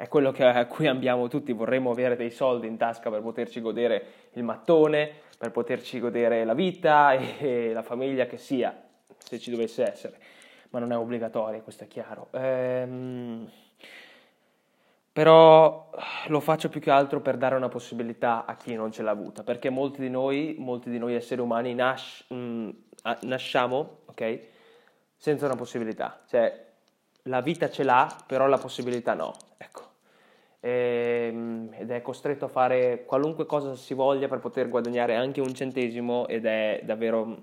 è 0.00 0.08
quello 0.08 0.32
che, 0.32 0.44
a 0.44 0.64
cui 0.64 0.86
ambiamo 0.86 1.28
tutti, 1.28 1.52
vorremmo 1.52 1.90
avere 1.90 2.16
dei 2.16 2.30
soldi 2.30 2.66
in 2.66 2.78
tasca 2.78 3.10
per 3.10 3.20
poterci 3.20 3.60
godere 3.60 4.04
il 4.32 4.42
mattone, 4.42 5.10
per 5.36 5.50
poterci 5.50 6.00
godere 6.00 6.44
la 6.44 6.54
vita 6.54 7.12
e, 7.38 7.72
la 7.74 7.82
famiglia 7.82 8.24
che 8.24 8.38
sia, 8.38 8.74
se 9.18 9.38
ci 9.38 9.50
dovesse 9.50 9.86
essere, 9.86 10.18
ma 10.70 10.78
non 10.78 10.92
è 10.92 10.96
obbligatorio, 10.96 11.60
questo 11.60 11.84
è 11.84 11.86
chiaro. 11.86 12.28
Ehm, 12.32 13.46
però 15.12 15.90
lo 16.28 16.40
faccio 16.40 16.70
più 16.70 16.80
che 16.80 16.90
altro 16.90 17.20
per 17.20 17.36
dare 17.36 17.56
una 17.56 17.68
possibilità 17.68 18.46
a 18.46 18.56
chi 18.56 18.74
non 18.74 18.92
ce 18.92 19.02
l'ha 19.02 19.10
avuta, 19.10 19.42
perché 19.42 19.68
molti 19.68 20.00
di 20.00 20.08
noi, 20.08 20.54
molti 20.58 20.88
di 20.88 20.96
noi 20.96 21.14
esseri 21.14 21.42
umani 21.42 21.74
nasc- 21.74 22.30
mh, 22.30 22.36
mm, 22.36 22.70
nasciamo, 23.22 23.98
ok, 24.06 24.40
senza 25.14 25.44
una 25.44 25.56
possibilità, 25.56 26.22
cioè 26.26 26.68
la 27.24 27.40
vita 27.40 27.70
ce 27.70 27.82
l'ha, 27.82 28.14
però 28.26 28.46
la 28.46 28.58
possibilità 28.58 29.14
no, 29.14 29.34
ecco. 29.56 29.82
ehm, 30.60 31.74
ed 31.78 31.90
è 31.90 32.02
costretto 32.02 32.46
a 32.46 32.48
fare 32.48 33.04
qualunque 33.04 33.46
cosa 33.46 33.74
si 33.76 33.94
voglia 33.94 34.28
per 34.28 34.38
poter 34.38 34.68
guadagnare 34.68 35.14
anche 35.16 35.40
un 35.40 35.54
centesimo 35.54 36.26
ed 36.28 36.46
è 36.46 36.80
davvero 36.84 37.42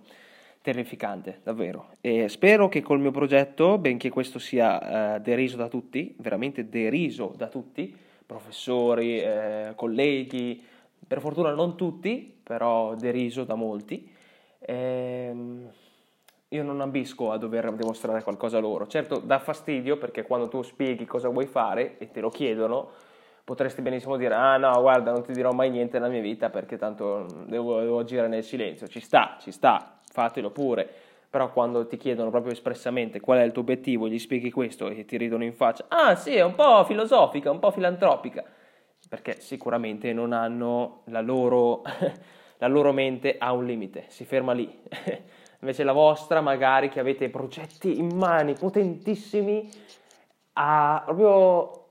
terrificante, 0.61 1.39
davvero. 1.43 1.91
E 2.01 2.27
spero 2.27 2.67
che 2.67 2.81
col 2.81 2.99
mio 2.99 3.11
progetto, 3.11 3.77
benché 3.77 4.09
questo 4.09 4.39
sia 4.39 5.15
eh, 5.15 5.21
deriso 5.21 5.55
da 5.55 5.69
tutti, 5.69 6.13
veramente 6.19 6.67
deriso 6.67 7.33
da 7.37 7.47
tutti, 7.47 7.95
professori, 8.25 9.21
eh, 9.21 9.71
colleghi, 9.75 10.61
per 11.07 11.21
fortuna 11.21 11.51
non 11.51 11.77
tutti, 11.77 12.37
però 12.43 12.95
deriso 12.95 13.45
da 13.45 13.55
molti, 13.55 14.11
ehm, 14.59 15.69
io 16.49 16.63
non 16.63 16.79
ambisco 16.79 17.31
a 17.31 17.37
dover 17.37 17.71
dimostrare 17.73 18.23
qualcosa 18.23 18.59
loro. 18.59 18.87
Certo, 18.87 19.19
dà 19.19 19.39
fastidio 19.39 19.97
perché 19.97 20.23
quando 20.23 20.47
tu 20.47 20.61
spieghi 20.61 21.05
cosa 21.05 21.27
vuoi 21.29 21.45
fare 21.45 21.97
e 21.97 22.09
te 22.09 22.21
lo 22.21 22.29
chiedono, 22.29 22.89
potresti 23.43 23.81
benissimo 23.81 24.17
dire, 24.17 24.33
ah 24.33 24.57
no, 24.57 24.79
guarda, 24.81 25.11
non 25.11 25.23
ti 25.23 25.33
dirò 25.33 25.51
mai 25.51 25.69
niente 25.69 25.99
nella 25.99 26.11
mia 26.11 26.21
vita 26.21 26.49
perché 26.49 26.77
tanto 26.77 27.25
devo, 27.47 27.79
devo 27.79 27.99
agire 27.99 28.27
nel 28.27 28.43
silenzio. 28.43 28.87
Ci 28.87 28.99
sta, 28.99 29.37
ci 29.39 29.51
sta, 29.51 29.99
fatelo 30.11 30.51
pure. 30.51 30.89
Però 31.29 31.51
quando 31.51 31.85
ti 31.87 31.97
chiedono 31.97 32.29
proprio 32.29 32.53
espressamente 32.53 33.19
qual 33.19 33.39
è 33.39 33.43
il 33.43 33.51
tuo 33.51 33.61
obiettivo, 33.61 34.07
gli 34.07 34.17
spieghi 34.17 34.49
questo 34.49 34.87
e 34.87 35.03
ti 35.03 35.17
ridono 35.17 35.43
in 35.43 35.53
faccia, 35.53 35.85
ah 35.89 36.15
sì, 36.15 36.33
è 36.33 36.43
un 36.43 36.55
po' 36.55 36.85
filosofica, 36.85 37.51
un 37.51 37.59
po' 37.59 37.69
filantropica, 37.71 38.43
perché 39.09 39.41
sicuramente 39.41 40.13
non 40.13 40.31
hanno 40.31 41.01
la 41.07 41.19
loro, 41.19 41.81
la 42.57 42.67
loro 42.67 42.91
mente 42.91 43.37
ha 43.37 43.51
un 43.51 43.65
limite, 43.65 44.05
si 44.07 44.25
ferma 44.25 44.53
lì. 44.53 44.69
Invece 45.61 45.83
la 45.83 45.91
vostra, 45.91 46.41
magari 46.41 46.89
che 46.89 46.99
avete 46.99 47.29
progetti 47.29 47.97
in 47.97 48.15
mani 48.15 48.53
potentissimi, 48.53 49.69
ha 50.53 51.01
proprio 51.03 51.85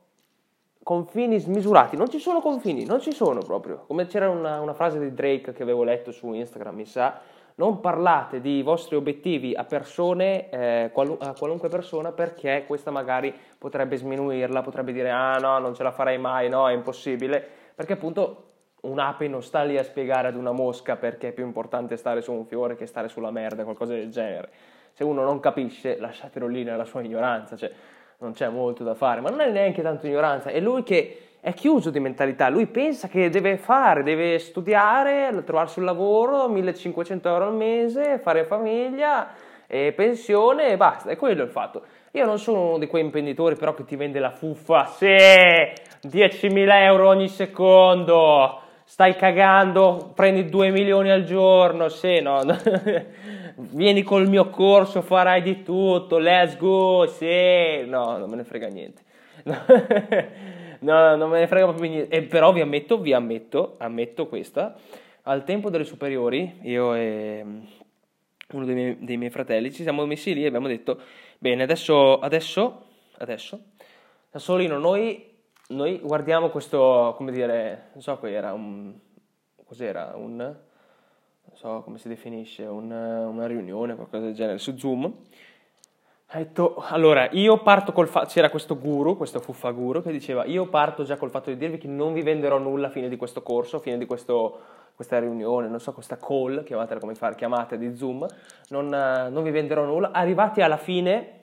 confini 0.82 1.38
smisurati. 1.40 1.96
Non 1.96 2.08
ci 2.08 2.20
sono 2.20 2.40
confini, 2.40 2.84
non 2.84 3.00
ci 3.00 3.12
sono 3.12 3.40
proprio. 3.40 3.84
Come 3.86 4.06
c'era 4.06 4.30
una, 4.30 4.60
una 4.60 4.72
frase 4.72 5.00
di 5.00 5.12
Drake 5.12 5.52
che 5.52 5.62
avevo 5.62 5.82
letto 5.82 6.12
su 6.12 6.32
Instagram, 6.32 6.76
mi 6.76 6.86
sa, 6.86 7.20
non 7.56 7.80
parlate 7.80 8.40
di 8.40 8.62
vostri 8.62 8.96
obiettivi 8.96 9.54
a 9.54 9.64
persone, 9.64 10.48
eh, 10.50 10.90
qualu- 10.92 11.20
a 11.20 11.34
qualunque 11.36 11.68
persona, 11.68 12.12
perché 12.12 12.64
questa 12.66 12.90
magari 12.90 13.34
potrebbe 13.58 13.96
sminuirla, 13.96 14.62
potrebbe 14.62 14.92
dire 14.92 15.10
ah 15.10 15.38
no, 15.38 15.58
non 15.58 15.74
ce 15.74 15.82
la 15.82 15.90
farei 15.90 16.18
mai, 16.18 16.48
no, 16.48 16.68
è 16.68 16.72
impossibile, 16.72 17.44
perché 17.74 17.94
appunto 17.94 18.45
un'ape 18.86 19.28
non 19.28 19.42
sta 19.42 19.62
lì 19.62 19.76
a 19.76 19.82
spiegare 19.82 20.28
ad 20.28 20.36
una 20.36 20.52
mosca 20.52 20.96
perché 20.96 21.28
è 21.28 21.32
più 21.32 21.44
importante 21.44 21.96
stare 21.96 22.22
su 22.22 22.32
un 22.32 22.46
fiore 22.46 22.76
che 22.76 22.86
stare 22.86 23.08
sulla 23.08 23.30
merda, 23.30 23.64
qualcosa 23.64 23.94
del 23.94 24.10
genere. 24.10 24.48
Se 24.92 25.04
uno 25.04 25.22
non 25.22 25.40
capisce, 25.40 25.98
lasciatelo 25.98 26.46
lì 26.46 26.64
nella 26.64 26.84
sua 26.84 27.02
ignoranza, 27.02 27.56
cioè 27.56 27.70
non 28.18 28.32
c'è 28.32 28.48
molto 28.48 28.82
da 28.82 28.94
fare, 28.94 29.20
ma 29.20 29.28
non 29.28 29.40
è 29.40 29.50
neanche 29.50 29.82
tanto 29.82 30.06
ignoranza, 30.06 30.50
è 30.50 30.60
lui 30.60 30.82
che 30.82 31.20
è 31.40 31.52
chiuso 31.52 31.90
di 31.90 32.00
mentalità, 32.00 32.48
lui 32.48 32.66
pensa 32.66 33.08
che 33.08 33.28
deve 33.28 33.56
fare, 33.56 34.02
deve 34.02 34.38
studiare, 34.38 35.42
trovarsi 35.44 35.78
un 35.78 35.84
lavoro, 35.84 36.48
1500 36.48 37.28
euro 37.28 37.46
al 37.46 37.54
mese, 37.54 38.18
fare 38.18 38.44
famiglia 38.44 39.28
e 39.66 39.92
pensione 39.92 40.70
e 40.70 40.76
basta, 40.76 41.10
è 41.10 41.16
quello 41.16 41.42
il 41.42 41.50
fatto. 41.50 41.84
Io 42.12 42.24
non 42.24 42.38
sono 42.38 42.68
uno 42.68 42.78
di 42.78 42.86
quei 42.86 43.04
imprenditori 43.04 43.56
però 43.56 43.74
che 43.74 43.84
ti 43.84 43.94
vende 43.94 44.18
la 44.18 44.30
fuffa, 44.30 44.86
sì, 44.86 45.06
10.000 45.06 46.68
euro 46.82 47.08
ogni 47.08 47.28
secondo, 47.28 48.60
stai 48.88 49.16
cagando, 49.16 50.12
prendi 50.14 50.48
2 50.48 50.70
milioni 50.70 51.10
al 51.10 51.24
giorno, 51.24 51.88
sì, 51.88 52.20
no, 52.20 52.40
vieni 53.72 54.02
col 54.04 54.28
mio 54.28 54.48
corso, 54.48 55.02
farai 55.02 55.42
di 55.42 55.64
tutto, 55.64 56.18
let's 56.18 56.56
go, 56.56 57.04
sì, 57.06 57.84
no, 57.84 58.16
non 58.16 58.30
me 58.30 58.36
ne 58.36 58.44
frega 58.44 58.68
niente. 58.68 59.02
no, 60.80 61.16
non 61.16 61.28
me 61.28 61.40
ne 61.40 61.46
frega 61.48 61.66
proprio 61.66 61.90
niente, 61.90 62.14
e 62.14 62.22
però 62.22 62.52
vi 62.52 62.60
ammetto, 62.60 62.98
vi 62.98 63.12
ammetto, 63.12 63.74
ammetto 63.78 64.28
questa, 64.28 64.76
al 65.22 65.42
tempo 65.42 65.68
delle 65.68 65.84
superiori, 65.84 66.60
io 66.62 66.94
e 66.94 67.42
mm, 67.44 67.60
uno 68.52 68.64
dei 68.64 68.74
miei, 68.74 68.96
dei 69.00 69.16
miei 69.16 69.30
fratelli 69.30 69.72
ci 69.72 69.82
siamo 69.82 70.06
messi 70.06 70.32
lì 70.32 70.44
e 70.44 70.46
abbiamo 70.46 70.68
detto, 70.68 71.00
bene, 71.38 71.64
adesso, 71.64 72.20
adesso, 72.20 72.84
adesso, 73.18 73.60
Sassolino, 74.30 74.78
noi 74.78 75.34
noi 75.68 75.98
guardiamo 75.98 76.50
questo, 76.50 77.14
come 77.16 77.32
dire, 77.32 77.88
non 77.92 78.02
so 78.02 78.18
era 78.22 78.52
un, 78.52 78.94
cos'era, 79.64 80.12
un, 80.14 80.36
non 80.36 80.56
so 81.54 81.82
come 81.82 81.98
si 81.98 82.08
definisce, 82.08 82.64
un, 82.64 82.90
una 82.90 83.46
riunione, 83.46 83.94
qualcosa 83.94 84.24
del 84.24 84.34
genere, 84.34 84.58
su 84.58 84.76
Zoom. 84.76 85.12
Ha 86.30 86.38
detto, 86.38 86.76
allora, 86.88 87.28
io 87.30 87.62
parto 87.62 87.92
col 87.92 88.08
fatto, 88.08 88.26
c'era 88.26 88.50
questo 88.50 88.78
guru, 88.78 89.16
questo 89.16 89.40
fuffa 89.40 89.70
guru, 89.70 90.02
che 90.02 90.10
diceva, 90.10 90.44
io 90.44 90.66
parto 90.68 91.04
già 91.04 91.16
col 91.16 91.30
fatto 91.30 91.50
di 91.50 91.56
dirvi 91.56 91.78
che 91.78 91.86
non 91.86 92.12
vi 92.12 92.22
venderò 92.22 92.58
nulla 92.58 92.88
a 92.88 92.90
fine 92.90 93.08
di 93.08 93.16
questo 93.16 93.42
corso, 93.42 93.76
a 93.76 93.80
fine 93.80 93.96
di 93.96 94.06
questo, 94.06 94.58
questa 94.96 95.18
riunione, 95.20 95.68
non 95.68 95.78
so, 95.78 95.92
questa 95.92 96.16
call, 96.16 96.64
chiamatela 96.64 96.98
come 96.98 97.14
fare, 97.14 97.36
chiamate 97.36 97.78
di 97.78 97.96
Zoom, 97.96 98.26
non, 98.70 98.88
non 98.88 99.42
vi 99.44 99.50
venderò 99.50 99.84
nulla. 99.84 100.10
Arrivati 100.10 100.62
alla 100.62 100.78
fine, 100.78 101.35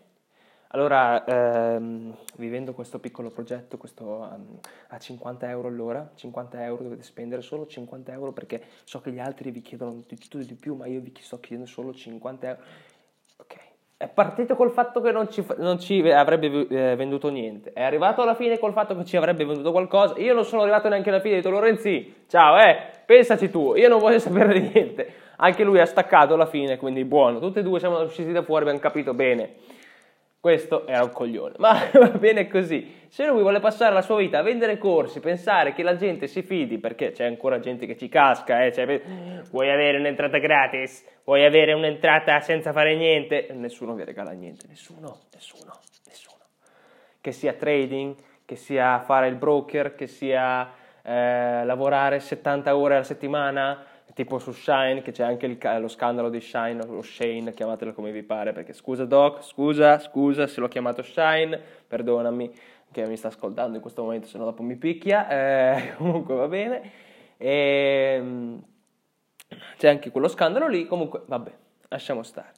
allora, 0.74 1.24
ehm, 1.24 2.15
vivendo 2.38 2.74
questo 2.74 2.98
piccolo 2.98 3.30
progetto, 3.30 3.77
questo 3.77 4.03
um, 4.06 4.60
a 4.88 4.98
50 4.98 5.48
euro 5.48 5.68
all'ora, 5.68 6.10
50 6.15 6.63
euro 6.63 6.82
dovete 6.82 7.03
spendere 7.03 7.44
solo 7.44 7.68
50 7.68 8.12
euro 8.12 8.32
perché 8.32 8.60
so 8.84 9.00
che 9.00 9.12
gli 9.12 9.20
altri 9.20 9.51
vi 9.51 9.62
chiedono 9.62 10.03
di 10.08 10.18
tutto 10.18 10.39
di 10.39 10.56
più, 10.56 10.74
ma 10.74 10.88
io 10.88 11.00
vi 11.00 11.13
sto 11.20 11.39
chiedendo 11.39 11.70
solo 11.70 11.94
50 11.94 12.48
euro. 12.48 12.62
Ok, 13.38 13.56
è 13.98 14.08
partito 14.08 14.56
col 14.56 14.72
fatto 14.72 15.00
che 15.00 15.12
non 15.12 15.30
ci, 15.30 15.46
non 15.58 15.80
ci 15.80 16.10
avrebbe 16.10 16.68
eh, 16.68 16.96
venduto 16.96 17.30
niente, 17.30 17.72
è 17.72 17.84
arrivato 17.84 18.24
alla 18.24 18.34
fine 18.34 18.58
col 18.58 18.74
fatto 18.74 18.98
che 18.98 19.06
ci 19.06 19.15
avrebbe 19.15 19.46
venduto 19.46 19.72
qualcosa, 19.72 20.18
io 20.18 20.34
non 20.34 20.44
sono 20.44 20.63
arrivato 20.63 20.89
neanche 20.89 21.10
alla 21.10 21.20
fine, 21.20 21.36
ho 21.36 21.38
detto 21.38 21.51
Lorenzi, 21.51 22.24
ciao, 22.27 22.58
eh, 22.58 22.80
pensaci 23.06 23.51
tu, 23.51 23.75
io 23.75 23.89
non 23.89 24.00
voglio 24.00 24.18
sapere 24.20 24.60
niente. 24.60 25.22
Anche 25.36 25.63
lui 25.63 25.80
ha 25.80 25.86
staccato 25.86 26.34
alla 26.34 26.46
fine, 26.48 26.77
quindi 26.77 27.03
buono, 27.06 27.39
tutti 27.39 27.60
e 27.60 27.63
due 27.63 27.77
siamo 27.77 28.00
usciti 28.00 28.32
da 28.32 28.42
fuori, 28.42 28.63
abbiamo 28.63 28.80
capito 28.80 29.13
bene 29.13 29.82
questo 30.43 30.85
era 30.85 31.03
un 31.03 31.12
coglione, 31.12 31.53
ma 31.57 31.88
va 31.97 32.09
bene 32.09 32.50
così. 32.50 33.05
Se 33.07 33.25
lui 33.25 33.39
vuole 33.39 33.62
passare 33.62 33.93
la 33.93 34.01
sua 34.01 34.17
vita 34.17 34.39
a 34.39 34.41
vendere 34.41 34.77
corsi, 34.77 35.21
pensare 35.21 35.71
che 35.71 35.83
la 35.83 35.95
gente 35.95 36.27
si 36.27 36.41
fidi, 36.41 36.79
perché 36.79 37.12
c'è 37.12 37.23
ancora 37.23 37.62
gente 37.62 37.85
che 37.85 37.95
ci 37.95 38.09
casca, 38.09 38.65
eh? 38.65 38.73
cioè, 38.73 39.01
vuoi 39.51 39.71
avere 39.71 40.00
un'entrata 40.00 40.39
gratis, 40.39 41.01
vuoi 41.23 41.45
avere 41.45 41.71
un'entrata 41.71 42.41
senza 42.41 42.73
fare 42.73 42.93
niente, 42.97 43.51
nessuno 43.53 43.93
vi 43.93 44.03
regala 44.03 44.31
niente, 44.31 44.65
nessuno, 44.67 45.17
nessuno, 45.33 45.79
nessuno. 46.07 46.41
Che 47.21 47.31
sia 47.31 47.53
trading, 47.53 48.13
che 48.43 48.57
sia 48.57 49.00
fare 49.00 49.29
il 49.29 49.35
broker, 49.35 49.95
che 49.95 50.07
sia 50.07 50.69
eh, 51.03 51.63
lavorare 51.63 52.19
70 52.19 52.75
ore 52.75 52.95
alla 52.95 53.03
settimana, 53.05 53.85
tipo 54.13 54.39
su 54.39 54.51
Shine, 54.51 55.01
che 55.01 55.12
c'è 55.12 55.24
anche 55.24 55.46
il, 55.46 55.58
lo 55.79 55.88
scandalo 55.88 56.29
di 56.29 56.39
Shine 56.39 56.84
o 56.88 57.01
Shane, 57.01 57.53
chiamatelo 57.53 57.93
come 57.93 58.12
vi 58.12 58.24
pare, 58.24 58.53
perché 58.53 58.74
scusa 58.74 59.05
Doc, 59.05 59.43
scusa, 59.43 60.00
scusa 60.00 60.48
se 60.48 60.60
l'ho 60.60 60.67
chiamato 60.67 61.01
Shine, 61.01 61.60
perdonami 61.88 62.51
che 62.91 63.08
mi 63.08 63.17
sta 63.17 63.29
ascoltando 63.29 63.75
in 63.75 63.82
questo 63.82 64.03
momento, 64.03 64.27
se 64.27 64.38
no 64.38 64.46
dopo 64.46 64.62
mi 64.62 64.75
picchia, 64.75 65.27
eh, 65.29 65.93
comunque 65.98 66.36
va 66.36 66.48
bene. 66.48 66.91
E, 67.38 68.15
ehm, 68.17 68.63
c'è 69.77 69.89
anche 69.89 70.12
quello 70.12 70.27
scandalo 70.27 70.67
lì, 70.67 70.86
comunque 70.86 71.24
vabbè, 71.25 71.51
lasciamo 71.89 72.24
stare. 72.24 72.51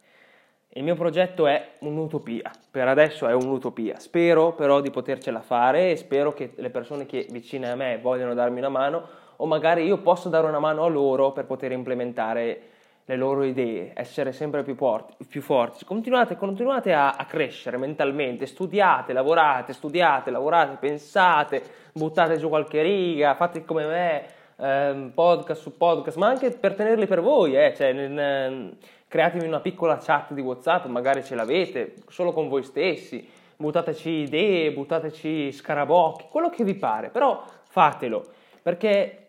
Il 0.78 0.84
mio 0.84 0.96
progetto 0.96 1.48
è 1.48 1.76
un'utopia, 1.80 2.52
per 2.70 2.90
adesso 2.90 3.28
è 3.28 3.34
un'utopia, 3.34 3.98
spero 3.98 4.54
però 4.54 4.82
di 4.82 4.92
potercela 4.92 5.40
fare 5.40 5.92
e 5.92 5.96
spero 5.96 6.34
che 6.34 6.52
le 6.56 6.70
persone 6.70 7.06
che 7.06 7.26
vicine 7.30 7.72
a 7.72 7.76
me 7.76 7.98
vogliono 7.98 8.34
darmi 8.34 8.60
una 8.60 8.68
mano 8.68 9.08
o 9.38 9.46
magari 9.46 9.86
io 9.86 9.98
posso 9.98 10.30
dare 10.30 10.48
una 10.48 10.60
mano 10.60 10.84
a 10.84 10.88
loro 10.88 11.32
per 11.32 11.46
poter 11.46 11.72
implementare 11.72 12.62
le 13.08 13.16
loro 13.18 13.44
idee, 13.44 13.92
essere 13.94 14.32
sempre 14.32 14.64
più, 14.64 14.74
porti, 14.76 15.26
più 15.26 15.42
forti. 15.42 15.86
Continuate, 15.86 16.36
continuate 16.36 16.92
a, 16.92 17.12
a, 17.12 17.26
crescere 17.26 17.78
mentalmente, 17.78 18.48
studiate, 18.48 19.14
lavorate, 19.14 19.74
studiate, 19.74 20.32
lavorate, 20.32 20.78
pensate, 20.80 21.62
buttate 21.94 22.38
giù 22.38 22.50
qualche 22.50 22.82
riga, 22.82 23.36
fate 23.36 23.64
come 23.64 23.86
me, 23.86 24.26
ehm, 24.58 25.12
podcast 25.14 25.62
su 25.62 25.78
podcast, 25.78 26.18
ma 26.18 26.30
anche 26.30 26.50
per 26.50 26.74
tenerli 26.74 27.06
per 27.06 27.22
voi, 27.22 27.56
eh, 27.56 27.76
cioè, 27.76 27.94
nel, 27.94 28.76
createvi 29.08 29.46
una 29.46 29.60
piccola 29.60 29.98
chat 29.98 30.34
di 30.34 30.42
WhatsApp, 30.42 30.86
magari 30.86 31.24
ce 31.24 31.36
l'avete, 31.36 31.94
solo 32.08 32.34
con 32.34 32.48
voi 32.48 32.64
stessi, 32.64 33.28
buttateci 33.56 34.10
idee, 34.10 34.72
buttateci 34.72 35.52
scarabocchi, 35.52 36.26
quello 36.32 36.50
che 36.50 36.64
vi 36.64 36.74
pare, 36.74 37.10
però 37.10 37.44
fatelo, 37.70 38.26
perché 38.64 39.25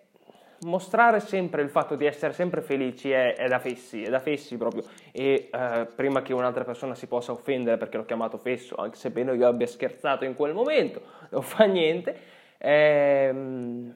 mostrare 0.60 1.20
sempre 1.20 1.62
il 1.62 1.68
fatto 1.68 1.96
di 1.96 2.06
essere 2.06 2.32
sempre 2.32 2.62
felici 2.62 3.10
è, 3.10 3.34
è 3.34 3.46
da 3.48 3.58
fessi, 3.58 4.02
è 4.02 4.08
da 4.08 4.20
fessi 4.20 4.56
proprio. 4.56 4.84
E 5.12 5.50
eh, 5.52 5.86
prima 5.94 6.22
che 6.22 6.32
un'altra 6.32 6.64
persona 6.64 6.94
si 6.94 7.06
possa 7.06 7.32
offendere 7.32 7.76
perché 7.76 7.96
l'ho 7.96 8.04
chiamato 8.04 8.38
fesso, 8.38 8.76
anche 8.76 8.96
sebbene 8.96 9.34
io 9.34 9.46
abbia 9.46 9.66
scherzato 9.66 10.24
in 10.24 10.34
quel 10.34 10.54
momento, 10.54 11.02
non 11.30 11.42
fa 11.42 11.64
niente, 11.64 12.16
ehm, 12.58 13.94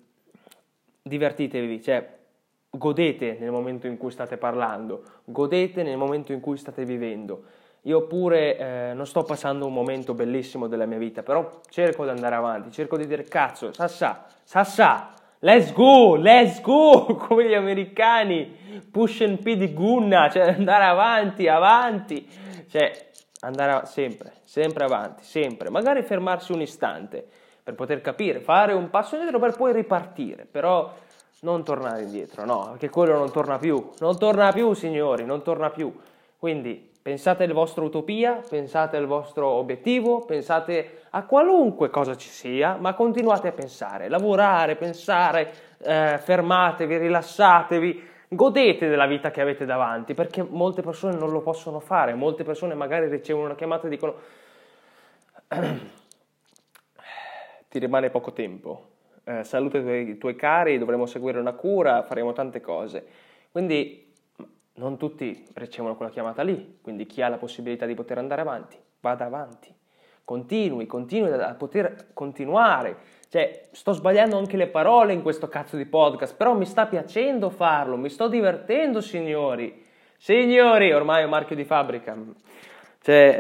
divertitevi, 1.03 1.83
cioè 1.83 2.19
godete 2.71 3.37
nel 3.41 3.51
momento 3.51 3.87
in 3.87 3.97
cui 3.97 4.11
state 4.11 4.37
parlando, 4.37 5.03
godete 5.25 5.83
nel 5.83 5.97
momento 5.97 6.33
in 6.33 6.41
cui 6.41 6.57
state 6.57 6.85
vivendo. 6.85 7.59
io 7.85 8.07
pure 8.07 8.59
eh, 8.59 8.93
non 8.95 9.07
sto 9.07 9.23
passando 9.23 9.67
un 9.67 9.73
momento 9.73 10.13
bellissimo 10.13 10.67
della 10.67 10.85
mia 10.85 10.99
vita, 10.99 11.23
però 11.23 11.61
cerco 11.71 12.05
di 12.05 12.11
andare 12.11 12.35
avanti, 12.35 12.71
cerco 12.71 12.99
di 12.99 13.07
dire 13.07 13.25
cazzo, 13.25 13.73
sassa, 13.73 14.27
sassa, 14.45 15.15
let's 15.41 15.73
go, 15.73 16.17
let's 16.17 16.61
go, 16.61 17.05
come 17.21 17.49
gli 17.49 17.55
americani, 17.55 18.57
push 18.91 19.21
and 19.21 19.43
P 19.43 19.57
di 19.57 19.73
Gunna, 19.73 20.29
cioè 20.31 20.55
andare 20.55 20.85
avanti, 20.85 21.49
avanti, 21.49 22.29
cioè 22.69 23.09
andare 23.41 23.87
sempre, 23.87 24.33
sempre 24.45 24.85
avanti, 24.85 25.25
sempre, 25.25 25.71
magari 25.71 26.03
fermarsi 26.03 26.53
un 26.53 26.61
istante 26.61 27.27
per 27.63 27.75
poter 27.75 28.01
capire, 28.01 28.41
fare 28.41 28.73
un 28.73 28.91
passo 28.91 29.17
indietro 29.17 29.39
per 29.39 29.57
poi 29.57 29.73
ripartire, 29.73 30.47
però 30.51 30.93
non 31.41 31.65
tornare 31.65 32.03
indietro, 32.03 32.45
no, 32.45 32.69
perché 32.71 32.91
quello 32.91 33.17
non 33.17 33.31
torna 33.31 33.59
più, 33.59 33.91
non 34.01 34.19
torna 34.19 34.53
più 34.53 34.73
signori, 34.75 35.25
non 35.25 35.43
torna 35.43 35.71
più, 35.71 35.95
quindi 36.37 36.90
Pensate 37.03 37.45
alla 37.45 37.55
vostra 37.55 37.83
utopia, 37.83 38.43
pensate 38.47 38.99
al 38.99 39.07
vostro 39.07 39.47
obiettivo, 39.49 40.23
pensate 40.27 41.05
a 41.11 41.25
qualunque 41.25 41.89
cosa 41.89 42.15
ci 42.15 42.29
sia, 42.29 42.77
ma 42.77 42.93
continuate 42.93 43.49
a 43.49 43.53
pensare, 43.53 44.11
lavorare, 44.11 44.77
pensare, 44.77 45.51
eh, 45.79 46.19
fermatevi, 46.19 46.99
rilassatevi, 46.99 48.09
godete 48.29 48.87
della 48.87 49.07
vita 49.07 49.31
che 49.31 49.41
avete 49.41 49.65
davanti, 49.65 50.13
perché 50.13 50.43
molte 50.43 50.83
persone 50.83 51.17
non 51.17 51.31
lo 51.31 51.41
possono 51.41 51.81
fare, 51.81 52.13
molte 52.13 52.45
persone 52.45 52.75
magari 52.75 53.09
ricevono 53.09 53.47
una 53.47 53.55
chiamata 53.55 53.87
e 53.87 53.91
dicono 53.91 54.15
ti 57.67 57.79
rimane 57.79 58.11
poco 58.11 58.35
tempo, 58.35 58.89
eh, 59.25 59.43
saluta 59.43 59.79
i 59.79 59.83
tuoi, 59.83 60.09
i 60.11 60.19
tuoi 60.19 60.37
cari, 60.37 60.77
dovremo 60.77 61.07
seguire 61.07 61.41
una 61.41 61.55
cura, 61.55 62.03
faremo 62.03 62.35
tante 62.35 62.61
cose. 62.61 63.07
Quindi 63.51 64.10
non 64.75 64.97
tutti 64.97 65.45
ricevono 65.55 65.97
quella 65.97 66.11
chiamata 66.11 66.43
lì, 66.43 66.79
quindi 66.81 67.07
chi 67.07 67.23
ha 67.23 67.29
la 67.29 67.37
possibilità 67.37 67.87
di 67.87 67.95
poter 67.95 68.19
andare 68.19 68.41
avanti, 68.41 68.77
vada 69.01 69.25
avanti, 69.27 69.75
continui, 70.25 70.87
continui 70.87 71.33
a 71.33 71.55
poter 71.55 72.09
continuare. 72.13 73.19
Cioè, 73.29 73.69
sto 73.73 73.93
sbagliando 73.93 74.37
anche 74.37 74.57
le 74.57 74.69
parole 74.69 75.13
in 75.13 75.23
questo 75.23 75.49
cazzo 75.49 75.77
di 75.77 75.87
podcast, 75.87 76.37
però 76.37 76.55
mi 76.55 76.67
sta 76.67 76.87
piacendo 76.87 77.51
farlo, 77.51 77.97
mi 77.97 78.09
sto 78.09 78.29
divertendo, 78.29 79.01
signori. 79.01 79.87
Signori, 80.17 80.93
ormai 80.93 81.23
è 81.23 81.25
un 81.25 81.31
marchio 81.31 81.57
di 81.57 81.65
fabbrica. 81.65 82.17
C'è, 83.01 83.37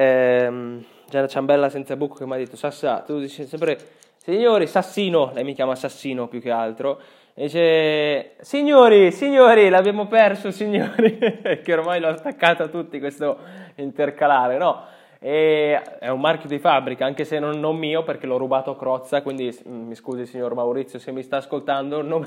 ehm, 0.46 0.84
c'è 1.08 1.18
una 1.18 1.26
ciambella 1.26 1.68
senza 1.68 1.96
buco 1.96 2.14
che 2.14 2.26
mi 2.26 2.32
ha 2.32 2.36
detto, 2.36 2.56
Sassa, 2.56 3.00
tu 3.00 3.18
dici 3.18 3.46
sempre, 3.46 3.78
signori, 4.22 4.66
Sassino, 4.66 5.30
lei 5.32 5.44
mi 5.44 5.54
chiama 5.54 5.74
Sassino 5.74 6.28
più 6.28 6.40
che 6.40 6.50
altro, 6.50 7.00
e 7.32 7.44
dice, 7.44 8.32
signori, 8.40 9.12
signori, 9.12 9.70
l'abbiamo 9.70 10.06
perso, 10.06 10.50
signori, 10.50 11.16
che 11.64 11.72
ormai 11.72 12.00
l'ho 12.00 12.08
attaccato 12.08 12.64
a 12.64 12.68
tutti 12.68 12.98
questo 12.98 13.38
intercalare, 13.76 14.58
no? 14.58 14.84
E 15.18 15.80
è 15.98 16.08
un 16.08 16.20
marchio 16.20 16.48
di 16.48 16.58
fabbrica, 16.58 17.06
anche 17.06 17.24
se 17.24 17.38
non, 17.38 17.58
non 17.60 17.76
mio, 17.76 18.02
perché 18.02 18.26
l'ho 18.26 18.36
rubato 18.36 18.70
a 18.70 18.76
Crozza, 18.76 19.22
quindi 19.22 19.56
mm, 19.66 19.86
mi 19.86 19.94
scusi 19.94 20.26
signor 20.26 20.54
Maurizio 20.54 20.98
se 20.98 21.12
mi 21.12 21.22
sta 21.22 21.38
ascoltando, 21.38 22.02
non, 22.02 22.26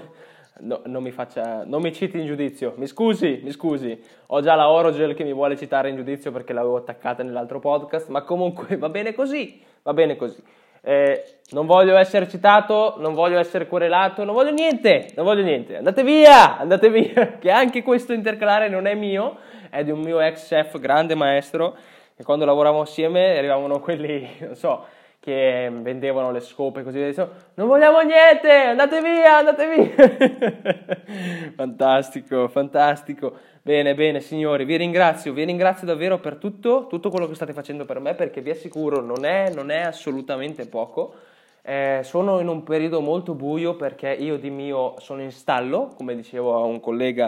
no, 0.61 0.81
non, 0.85 1.03
mi 1.03 1.11
faccia, 1.11 1.63
non 1.63 1.81
mi 1.81 1.93
citi 1.93 2.19
in 2.19 2.25
giudizio, 2.25 2.73
mi 2.77 2.87
scusi, 2.87 3.41
mi 3.43 3.51
scusi, 3.51 3.99
ho 4.27 4.41
già 4.41 4.55
la 4.55 4.69
Orogel 4.69 5.13
che 5.13 5.23
mi 5.23 5.33
vuole 5.33 5.57
citare 5.57 5.89
in 5.89 5.95
giudizio 5.95 6.31
perché 6.31 6.53
l'avevo 6.53 6.77
attaccata 6.77 7.21
nell'altro 7.21 7.59
podcast, 7.59 8.09
ma 8.09 8.23
comunque 8.23 8.77
va 8.77 8.89
bene 8.89 9.13
così, 9.13 9.61
va 9.83 9.93
bene 9.93 10.15
così. 10.15 10.41
Eh, 10.85 11.23
non 11.51 11.65
voglio 11.65 11.95
essere 11.95 12.27
citato, 12.27 12.95
non 12.97 13.13
voglio 13.13 13.39
essere 13.39 13.67
querelato, 13.67 14.25
non 14.25 14.33
voglio 14.33 14.51
niente, 14.51 15.11
non 15.15 15.23
voglio 15.23 15.43
niente. 15.43 15.77
Andate 15.77 16.03
via, 16.03 16.57
andate 16.57 16.89
via, 16.89 17.37
che 17.39 17.51
anche 17.51 17.83
questo 17.83 18.11
intercalare 18.11 18.67
non 18.67 18.85
è 18.85 18.93
mio, 18.93 19.37
è 19.69 19.83
di 19.83 19.91
un 19.91 20.01
mio 20.01 20.19
ex 20.19 20.47
chef, 20.47 20.79
grande 20.79 21.15
maestro, 21.15 21.77
che 22.15 22.23
quando 22.23 22.43
lavoravamo 22.43 22.81
assieme 22.81 23.37
arrivavano 23.37 23.79
quelli, 23.79 24.27
non 24.41 24.55
so, 24.55 24.85
che 25.19 25.69
vendevano 25.71 26.31
le 26.31 26.41
scope 26.41 26.83
così 26.83 27.01
dicevo, 27.01 27.29
non 27.53 27.67
vogliamo 27.67 28.01
niente, 28.01 28.51
andate 28.51 29.01
via, 29.01 29.37
andate 29.37 29.67
via. 29.67 31.51
fantastico, 31.55 32.49
fantastico. 32.49 33.37
Bene, 33.65 33.95
bene, 33.95 34.19
signori, 34.19 34.65
vi 34.65 34.75
ringrazio, 34.75 35.31
vi 35.31 35.45
ringrazio 35.45 35.87
davvero 35.87 36.19
per 36.19 36.35
tutto, 36.35 36.85
tutto 36.89 37.09
quello 37.09 37.29
che 37.29 37.35
state 37.35 37.53
facendo 37.53 37.85
per 37.85 38.01
me, 38.01 38.13
perché 38.13 38.41
vi 38.41 38.49
assicuro 38.49 38.99
non 38.99 39.23
è, 39.23 39.53
non 39.53 39.71
è 39.71 39.79
assolutamente 39.79 40.67
poco. 40.67 41.13
Eh, 41.61 42.01
sono 42.03 42.41
in 42.41 42.49
un 42.49 42.63
periodo 42.63 42.99
molto 42.99 43.35
buio 43.35 43.77
perché 43.77 44.09
io 44.09 44.37
di 44.37 44.49
mio 44.49 44.95
sono 44.99 45.21
in 45.21 45.31
stallo, 45.31 45.93
come 45.95 46.13
dicevo 46.13 46.55
a 46.55 46.65
un 46.65 46.81
collega 46.81 47.27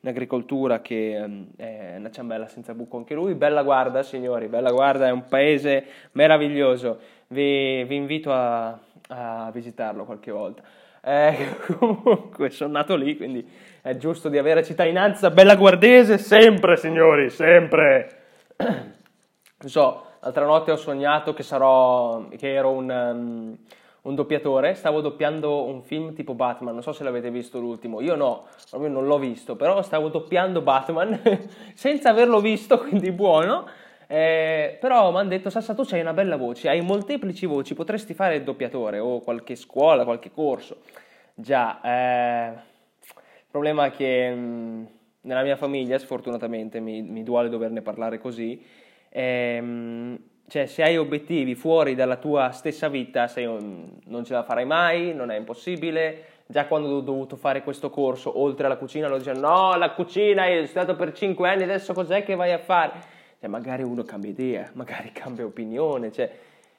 in 0.00 0.08
agricoltura 0.08 0.80
che 0.80 1.22
um, 1.24 1.46
è 1.54 1.94
una 1.98 2.10
ciambella 2.10 2.48
senza 2.48 2.74
buco 2.74 2.96
anche 2.96 3.14
lui. 3.14 3.34
Bella 3.34 3.62
guarda, 3.62 4.02
signori, 4.02 4.48
bella 4.48 4.72
guarda, 4.72 5.06
è 5.06 5.12
un 5.12 5.26
paese 5.28 5.84
meraviglioso. 6.12 6.98
Vi, 7.28 7.84
vi 7.84 7.94
invito 7.94 8.32
a, 8.32 8.76
a 9.06 9.50
visitarlo 9.52 10.04
qualche 10.04 10.32
volta. 10.32 10.64
Eh, 11.00 11.36
comunque 11.78 12.50
sono 12.50 12.72
nato 12.72 12.96
lì, 12.96 13.16
quindi 13.16 13.48
è 13.86 13.96
giusto 13.98 14.28
di 14.28 14.36
avere 14.36 14.64
cittadinanza 14.64 15.30
bella 15.30 15.54
guardese 15.54 16.18
sempre, 16.18 16.76
signori, 16.76 17.30
sempre. 17.30 18.10
Non 19.58 19.70
so, 19.70 20.04
l'altra 20.20 20.44
notte 20.44 20.70
ho 20.70 20.76
sognato 20.76 21.32
che, 21.32 21.42
sarò, 21.42 22.28
che 22.36 22.52
ero 22.52 22.72
un, 22.72 22.90
um, 22.90 23.56
un, 24.02 24.14
doppiatore, 24.14 24.74
stavo 24.74 25.00
doppiando 25.00 25.64
un 25.64 25.82
film 25.82 26.12
tipo 26.12 26.34
Batman, 26.34 26.74
non 26.74 26.82
so 26.82 26.92
se 26.92 27.02
l'avete 27.04 27.30
visto 27.30 27.58
l'ultimo, 27.58 28.02
io 28.02 28.16
no, 28.16 28.48
proprio 28.68 28.90
non 28.90 29.06
l'ho 29.06 29.18
visto, 29.18 29.56
però 29.56 29.80
stavo 29.80 30.08
doppiando 30.08 30.60
Batman 30.60 31.18
senza 31.74 32.10
averlo 32.10 32.40
visto, 32.40 32.78
quindi 32.78 33.10
buono. 33.12 33.66
Eh, 34.06 34.76
però 34.78 35.10
mi 35.10 35.18
hanno 35.18 35.30
detto 35.30 35.48
Sassa 35.48 35.74
tu 35.74 35.86
hai 35.92 36.00
una 36.00 36.12
bella 36.12 36.36
voce, 36.36 36.68
hai 36.68 36.82
molteplici 36.82 37.46
voci, 37.46 37.74
potresti 37.74 38.12
fare 38.12 38.36
il 38.36 38.42
doppiatore 38.42 38.98
o 38.98 39.20
qualche 39.20 39.56
scuola, 39.56 40.04
qualche 40.04 40.30
corso. 40.30 40.80
Già, 41.34 41.80
eh, 41.82 42.74
il 43.46 43.52
problema 43.52 43.86
è 43.86 43.90
che 43.90 44.30
mm, 44.34 44.84
nella 45.22 45.42
mia 45.42 45.56
famiglia 45.56 45.98
sfortunatamente 45.98 46.80
mi, 46.80 47.02
mi 47.02 47.22
duole 47.22 47.48
doverne 47.48 47.80
parlare 47.80 48.18
così, 48.18 48.62
ehm, 49.08 50.18
cioè 50.48 50.66
se 50.66 50.82
hai 50.82 50.96
obiettivi 50.96 51.54
fuori 51.54 51.94
dalla 51.94 52.16
tua 52.16 52.50
stessa 52.50 52.88
vita 52.88 53.30
un, 53.36 53.98
non 54.06 54.24
ce 54.24 54.34
la 54.34 54.42
farai 54.42 54.64
mai, 54.66 55.14
non 55.14 55.30
è 55.30 55.36
impossibile, 55.36 56.24
già 56.46 56.66
quando 56.66 56.88
ho 56.88 57.00
dovuto 57.00 57.36
fare 57.36 57.62
questo 57.62 57.90
corso 57.90 58.40
oltre 58.40 58.66
alla 58.66 58.76
cucina 58.76 59.08
lo 59.08 59.18
dicevo 59.18 59.40
no 59.40 59.76
la 59.76 59.90
cucina 59.90 60.42
hai 60.42 60.64
studiato 60.66 60.94
per 60.94 61.12
5 61.12 61.48
anni 61.48 61.64
adesso 61.64 61.92
cos'è 61.92 62.22
che 62.22 62.36
vai 62.36 62.52
a 62.52 62.58
fare? 62.58 63.14
Cioè, 63.38 63.48
magari 63.48 63.82
uno 63.82 64.02
cambia 64.02 64.30
idea, 64.30 64.70
magari 64.74 65.12
cambia 65.12 65.44
opinione, 65.44 66.12
cioè, 66.12 66.30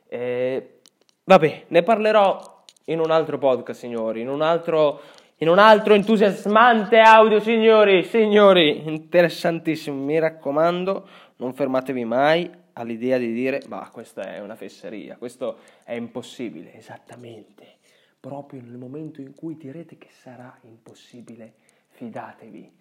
eh, 0.07 0.79
vabbè, 1.23 1.63
ne 1.67 1.83
parlerò 1.83 2.55
in 2.85 2.99
un 2.99 3.11
altro 3.11 3.37
podcast, 3.37 3.79
signori, 3.79 4.21
in 4.21 4.29
un 4.29 4.41
altro, 4.41 5.01
in 5.39 5.49
un 5.49 5.59
altro 5.59 5.93
entusiasmante 5.93 6.97
audio, 6.97 7.39
signori, 7.39 8.03
signori, 8.03 8.87
interessantissimo, 8.87 9.95
mi 10.03 10.17
raccomando, 10.17 11.07
non 11.35 11.53
fermatevi 11.53 12.05
mai 12.05 12.49
all'idea 12.73 13.19
di 13.19 13.31
dire, 13.31 13.61
ma 13.67 13.87
questa 13.91 14.33
è 14.33 14.39
una 14.39 14.55
fesseria, 14.55 15.15
questo 15.17 15.59
è 15.83 15.93
impossibile, 15.93 16.73
esattamente, 16.75 17.77
proprio 18.19 18.61
nel 18.63 18.77
momento 18.77 19.21
in 19.21 19.35
cui 19.35 19.55
direte 19.57 19.99
che 19.99 20.09
sarà 20.09 20.57
impossibile, 20.63 21.53
fidatevi, 21.89 22.71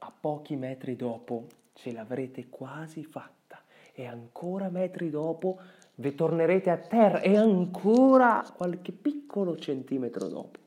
a 0.00 0.12
pochi 0.18 0.56
metri 0.56 0.96
dopo 0.96 1.46
ce 1.74 1.92
l'avrete 1.92 2.48
quasi 2.48 3.04
fatta. 3.04 3.62
E 3.92 4.06
ancora 4.06 4.68
metri 4.68 5.10
dopo 5.10 5.60
vi 5.94 6.12
tornerete 6.16 6.70
a 6.70 6.76
terra. 6.76 7.20
E 7.20 7.36
ancora 7.36 8.44
qualche 8.56 8.90
piccolo 8.90 9.56
centimetro 9.56 10.26
dopo 10.26 10.62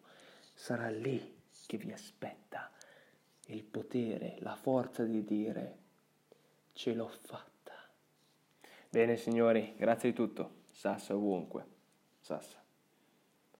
sarà 0.58 0.90
lì 0.90 1.36
che 1.68 1.78
vi 1.78 1.92
aspetta 1.92 2.72
il 3.48 3.64
potere, 3.64 4.38
la 4.40 4.56
forza 4.56 5.04
di 5.04 5.24
dire 5.24 5.78
ce 6.74 6.94
l'ho 6.94 7.08
fatta. 7.08 7.74
Bene 8.90 9.18
signori, 9.18 9.76
grazie 9.78 10.10
di 10.10 10.16
tutto. 10.16 10.64
Sassa 10.72 11.16
ovunque. 11.16 11.66
Sassa. 12.20 12.67